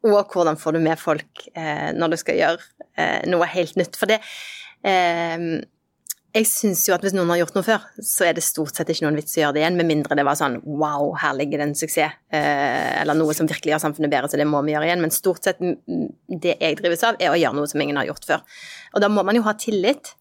[0.04, 3.96] og hvordan får du med folk når du skal gjøre noe helt nytt.
[3.96, 4.20] For det
[6.32, 8.88] jeg syns jo at hvis noen har gjort noe før, så er det stort sett
[8.88, 11.60] ikke noen vits å gjøre det igjen, med mindre det var sånn wow, her ligger
[11.60, 14.72] det en suksess, eh, eller noe som virkelig gjør samfunnet bedre, så det må vi
[14.72, 15.02] gjøre igjen.
[15.04, 18.24] Men stort sett det jeg drives av, er å gjøre noe som ingen har gjort
[18.30, 18.46] før.
[18.94, 20.14] Og da må man jo ha tillit.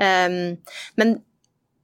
[0.00, 0.56] Um,
[1.00, 1.18] men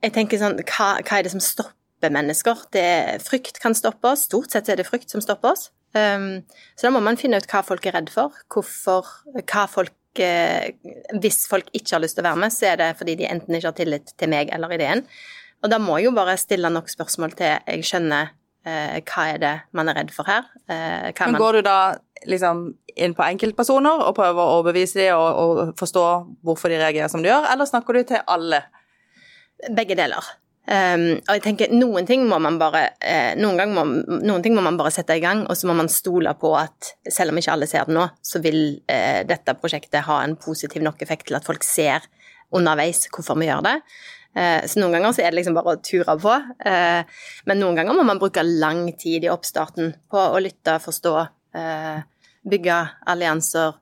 [0.00, 2.64] jeg tenker sånn, hva, hva, er det som stopper mennesker?
[2.72, 2.86] Det,
[3.26, 5.68] frykt kan stoppe oss, stort sett er det frykt som stopper oss.
[5.92, 6.46] Um,
[6.78, 9.08] så da må man finne ut hva folk er redd for, hvorfor,
[9.42, 13.14] hva folk hvis folk ikke har lyst til å være med, så er det fordi
[13.20, 15.04] de enten ikke har tillit til meg eller ideen.
[15.62, 18.32] Og da må jeg jo bare stille nok spørsmål til jeg skjønner
[18.66, 20.48] eh, hva er det man er redd for her.
[20.70, 21.78] Eh, Men går du da
[22.28, 26.04] liksom inn på enkeltpersoner og prøver å overbevise dem og, og forstå
[26.44, 28.64] hvorfor de reagerer som de gjør, eller snakker du til alle?
[29.76, 30.24] Begge deler.
[30.70, 33.82] Um, og jeg tenker noen ting må man bare uh, noen, må,
[34.22, 36.92] noen, ting må man bare sette i gang, og så må man stole på at
[37.10, 40.84] selv om ikke alle ser det nå, så vil uh, dette prosjektet ha en positiv
[40.86, 42.06] nok effekt til at folk ser
[42.54, 43.74] underveis hvorfor vi gjør det.
[44.38, 46.36] Uh, så noen ganger så er det liksom bare å ture på,
[47.50, 51.16] men noen ganger må man bruke lang tid i oppstarten på å lytte, forstå,
[52.46, 52.78] bygge
[53.10, 53.74] allianser,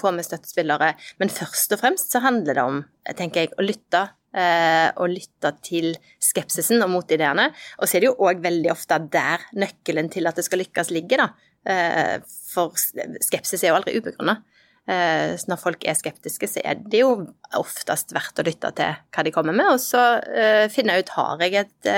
[0.00, 0.94] få med støttespillere.
[1.20, 2.82] Men først og fremst så handler det om,
[3.20, 5.90] tenker jeg, å lytte Eh, og lytte til
[6.22, 7.50] skepsisen og motideene.
[7.80, 10.92] Og så er det jo òg veldig ofte der nøkkelen til at det skal lykkes,
[10.94, 11.48] ligger, da.
[11.62, 12.16] Eh,
[12.52, 14.40] for skepsis er jo aldri ubegrunna.
[14.90, 17.14] Eh, så når folk er skeptiske, så er det jo
[17.58, 20.02] oftest verdt å lytte til hva de kommer med, og så
[20.72, 21.90] finne ut har jeg et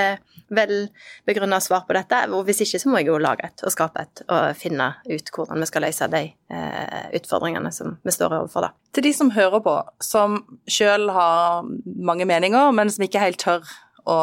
[0.49, 0.89] vel
[1.27, 2.21] begrunna svar på dette.
[2.33, 5.33] Og hvis ikke, så må jeg jo lage et og skape et og finne ut
[5.35, 8.73] hvordan vi skal løse de eh, utfordringene som vi står overfor, da.
[8.95, 13.65] Til de som hører på, som sjøl har mange meninger, men som ikke helt tør
[14.05, 14.19] å,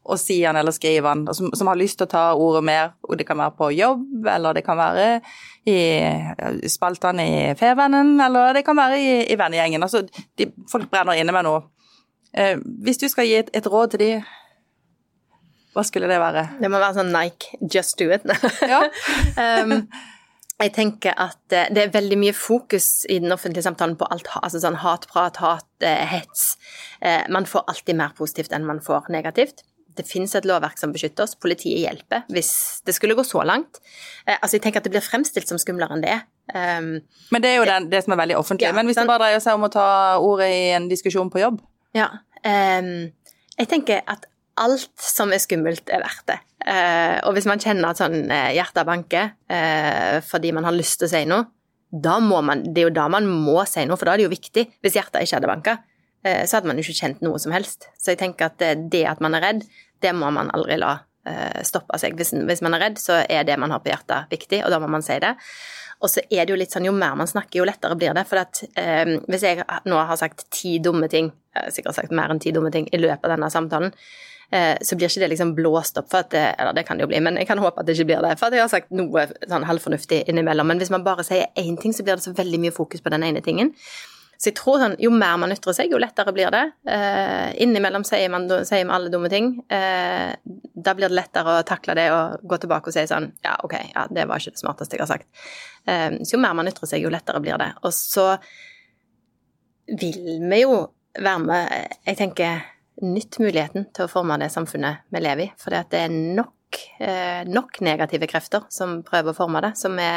[0.00, 2.62] å si han eller skrive han, og som, som, har lyst til å ta ordet
[2.66, 5.08] mer, og det kan være på jobb, eller det kan være
[5.68, 9.84] i spaltene i Fevennen, eller det kan være i, i vennegjengen.
[9.84, 10.06] Altså,
[10.40, 11.64] de, folk brenner inne med noe.
[12.32, 14.12] Eh, hvis du skal gi et, et råd til de
[15.70, 16.48] hva skulle det være?
[16.58, 18.24] Det må være sånn Nike, just do it.
[18.66, 18.80] Ja.
[19.62, 19.84] um,
[20.60, 24.28] jeg tenker at eh, det er veldig mye fokus i den offentlige samtalen på alt,
[24.42, 26.56] altså sånn hatprat, hat, eh, hets.
[27.00, 29.64] Eh, man får alltid mer positivt enn man får negativt.
[29.96, 32.52] Det finnes et lovverk som beskytter oss, politiet hjelper hvis
[32.86, 33.80] det skulle gå så langt.
[34.26, 36.24] Altså, jeg tenker at det blir fremstilt som skumlere enn det er.
[36.54, 36.90] Um,
[37.30, 38.68] Men det er jo det, det som er veldig offentlig.
[38.68, 39.86] Ja, Men hvis det bare dreier seg om å ta
[40.22, 41.60] ordet i en diskusjon på jobb?
[41.96, 42.08] Ja.
[42.44, 43.10] Um,
[43.58, 44.26] jeg tenker at
[44.60, 46.40] alt som er skummelt, er verdt det.
[46.60, 50.98] Uh, og hvis man kjenner at sånn eh, hjertet banker uh, fordi man har lyst
[51.00, 51.46] til å si noe,
[51.90, 54.26] da må man, det er jo da man må si noe, for da er det
[54.28, 54.66] jo viktig.
[54.84, 55.89] Hvis hjertet ikke hadde banka, eh,
[56.20, 57.86] så hadde man jo ikke kjent noe som helst.
[57.96, 59.62] Så jeg tenker at det, at man er redd,
[60.04, 62.16] det må man aldri la eh, stoppe seg.
[62.18, 64.90] Hvis, man er redd, så er det man har på hjertet, viktig, og da må
[64.92, 65.32] man si det.
[66.00, 68.24] Og så er det jo litt sånn, jo mer man snakker, jo lettere blir det.
[68.28, 72.16] For at eh, hvis jeg nå har sagt ti dumme ting, jeg har sikkert sagt
[72.16, 73.96] mer enn ti dumme ting i løpet av denne samtalen,
[74.52, 77.04] Eh, så blir ikke det liksom blåst opp for at det, Eller det kan det
[77.04, 78.32] jo bli, men jeg kan håpe at det ikke blir det.
[78.38, 80.66] For at jeg har sagt noe sånn halvfornuftig innimellom.
[80.66, 83.12] Men hvis man bare sier én ting, så blir det så veldig mye fokus på
[83.14, 83.70] den ene tingen.
[84.40, 86.62] Så jeg tror sånn, jo mer man ytrer seg, jo lettere blir det.
[86.88, 89.50] Eh, innimellom sier man sier man alle dumme ting.
[89.68, 90.32] Eh,
[90.72, 93.74] da blir det lettere å takle det og gå tilbake og si sånn Ja, ok,
[93.90, 95.28] ja, det var ikke det smarteste jeg har sagt.
[95.84, 97.68] Eh, så jo mer man ytrer seg, jo lettere blir det.
[97.84, 98.30] Og så
[100.00, 100.80] vil vi jo
[101.20, 102.64] være med Jeg tenker
[103.04, 105.52] nytt muligheten til å forme det samfunnet vi lever i.
[105.60, 106.59] For det er nok, eh,
[107.46, 109.72] nok, negative krefter som prøver å forme det.
[109.80, 110.08] Så vi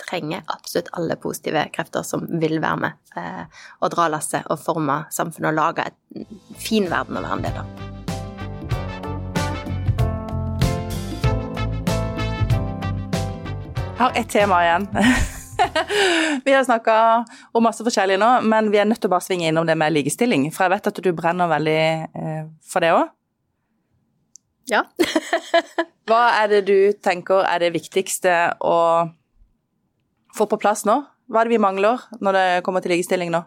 [0.00, 3.44] trenger absolutt alle positive krefter som vil være med eh,
[3.80, 6.26] og dra lasset og forme samfunnet og lage en
[6.60, 7.66] fin verden å være en del av.
[13.98, 14.88] Har ett tema igjen.
[16.44, 19.48] vi har snakka om masse forskjellig nå, men vi er nødt til å bare svinge
[19.48, 20.48] innom det med likestilling.
[20.52, 23.12] For jeg vet at du brenner veldig eh, for det òg.
[24.70, 24.84] Ja.
[26.08, 28.76] Hva er det du tenker er det viktigste å
[30.34, 31.00] få på plass nå?
[31.30, 33.44] Hva er det vi mangler når det kommer til likestilling nå?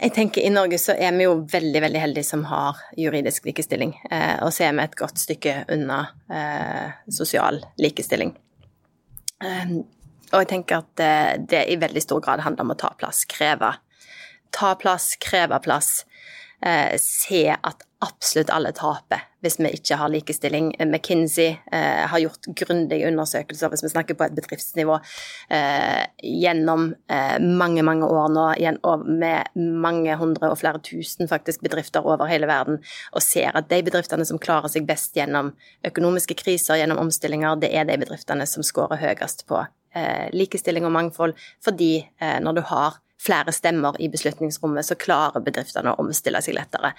[0.00, 3.92] Jeg tenker I Norge så er vi jo veldig veldig heldige som har juridisk likestilling.
[4.08, 5.98] Eh, og så er vi et godt stykke unna
[6.32, 8.32] eh, sosial likestilling.
[9.44, 9.74] Eh,
[10.30, 11.12] og jeg tenker at det,
[11.52, 13.74] det, i veldig stor grad handler om å ta plass, kreve.
[14.54, 16.06] Ta plass, kreve plass.
[16.64, 20.70] Eh, se at absolutt alle taper hvis vi ikke har likestilling.
[20.84, 24.98] McKinsey eh, har gjort grundige undersøkelser, hvis vi snakker på et bedriftsnivå,
[25.56, 28.46] eh, gjennom eh, mange, mange år nå,
[29.08, 32.82] med mange hundre og flere tusen faktisk bedrifter over hele verden,
[33.16, 35.54] og ser at de bedriftene som klarer seg best gjennom
[35.88, 39.62] økonomiske kriser, gjennom omstillinger, det er de bedriftene som scorer høyest på
[39.96, 45.44] eh, likestilling og mangfold, fordi eh, når du har flere stemmer i beslutningsrommet, så klarer
[45.44, 46.92] bedriftene å omstille seg lettere.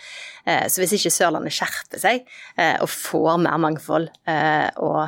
[0.45, 2.21] Eh, så hvis ikke Sørlandet skjerper seg
[2.55, 5.01] eh, og får mer mangfold eh, og,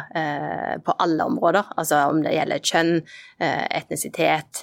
[0.83, 2.93] på alle områder, altså om det gjelder kjønn,
[3.43, 4.61] etnisitet,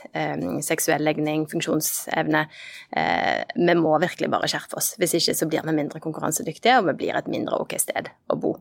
[0.64, 2.42] seksuell legning, funksjonsevne
[3.57, 4.92] Vi må virkelig bare skjerpe oss.
[5.01, 8.38] Hvis ikke så blir vi mindre konkurransedyktige, og vi blir et mindre ok sted å
[8.40, 8.55] bo.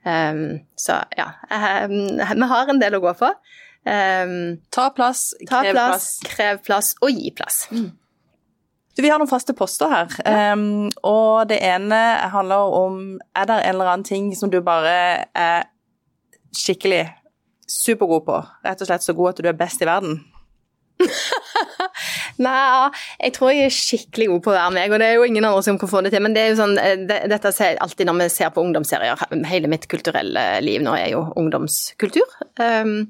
[0.00, 3.32] Så ja, vi har en del å gå på.
[3.80, 7.62] Um, ta plass, ta krev plass, plass, krev plass og gi plass.
[7.72, 7.88] Mm.
[9.00, 10.52] Vi har noen faste poster her, ja.
[10.52, 12.00] um, og det ene
[12.34, 12.98] handler om
[13.32, 15.70] Er det en eller annen ting som du bare er
[16.52, 17.06] skikkelig
[17.70, 18.42] supergod på?
[18.66, 20.20] Rett og slett så god at du er best i verden?
[22.44, 25.26] Nei, jeg tror jeg er skikkelig god på å være meg, og det er jo
[25.28, 26.22] ingen andre som kan få det til.
[26.24, 28.64] Men det er jo sånn, eh, det, dette ser jeg alltid når vi ser på
[28.64, 29.24] ungdomsserier.
[29.48, 32.36] Hele mitt kulturelle liv nå er jo ungdomskultur.
[32.60, 33.06] Um,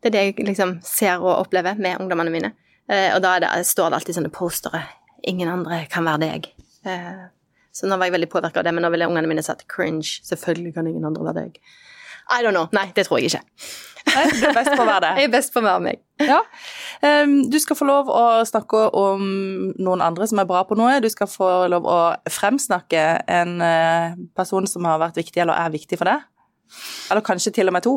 [0.00, 2.54] det er det jeg liksom ser og opplever med ungdommene mine.
[2.90, 4.82] Uh, og da det, står det alltid sånne postere.
[5.28, 6.48] Ingen andre kan være deg.
[6.86, 7.28] Uh,
[7.72, 10.18] så nå var jeg veldig påvirka av det, men nå ville ungene mine sagt cringe.
[10.26, 11.60] Selvfølgelig kan ingen andre være deg.
[12.30, 12.68] I don't know.
[12.74, 13.44] Nei, det tror jeg ikke.
[14.10, 15.10] Nei, du er best på å være det.
[15.20, 16.00] Jeg er best på å være meg.
[16.22, 16.38] Ja.
[17.50, 19.24] Du skal få lov å snakke om
[19.76, 20.98] noen andre som er bra på noe.
[21.02, 21.98] Du skal få lov å
[22.30, 26.24] fremsnakke en uh, person som har vært viktig, eller er viktig for deg.
[27.10, 27.96] Eller kanskje til og med to.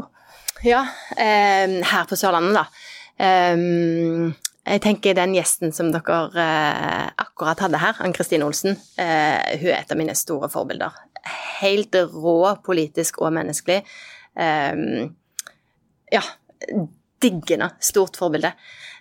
[0.64, 2.62] Ja, um, her på Sørlandet, da.
[3.54, 4.30] Um,
[4.64, 9.92] jeg tenker den gjesten som dere uh, akkurat hadde her, Ann-Kristin Olsen, hun er et
[9.92, 10.96] av mine store forbilder.
[11.60, 13.82] Helt rå politisk og menneskelig.
[16.12, 16.22] Ja,
[17.24, 18.52] diggende stort forbilde.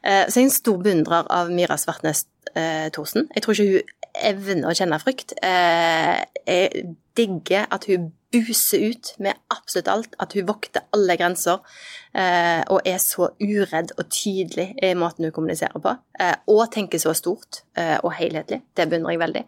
[0.03, 2.25] Så jeg er en stor beundrer av Myra Svartnes
[2.95, 3.27] Thorsen.
[3.35, 3.97] Jeg tror ikke hun
[4.31, 5.35] evner å kjenne frykt.
[5.43, 6.87] jeg
[7.19, 11.61] digger at hun buser ut med absolutt alt, at hun vokter alle grenser
[12.17, 15.95] eh, og er så uredd og tydelig i måten hun kommuniserer på.
[16.21, 18.63] Eh, og tenker så stort eh, og helhetlig.
[18.77, 19.45] Det beundrer jeg veldig.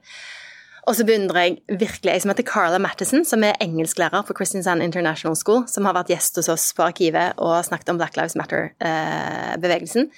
[0.85, 4.85] Og så beundrer jeg virkelig ei som heter Carla Mattison, som er engelsklærer på Christiansand
[4.85, 8.37] International School, som har vært gjest hos oss på Arkivet og snakket om Black Lives
[8.37, 10.11] Matter-bevegelsen.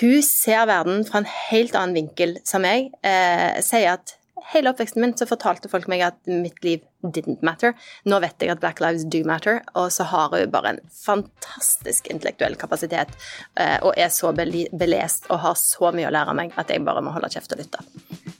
[0.00, 4.17] Hun ser verden fra en helt annen vinkel som jeg, Eh, sier at
[4.52, 7.74] hele oppveksten min så fortalte folk meg at mitt liv didn't matter.
[8.08, 12.08] Nå vet jeg at Black Lives do matter, og så har hun bare en fantastisk
[12.10, 13.12] intellektuell kapasitet
[13.60, 17.04] eh, og er så belest og har så mye å lære meg at jeg bare
[17.04, 17.84] må holde kjeft og lytte.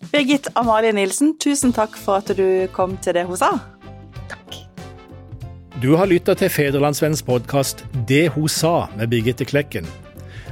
[0.09, 3.53] Birgit Amalie Nilsen, tusen takk for at du kom til det hun sa.
[4.33, 4.61] Takk.
[5.83, 9.87] Du har lytta til Federlandsvennens podkast Det hun sa med Birgitte Klekken.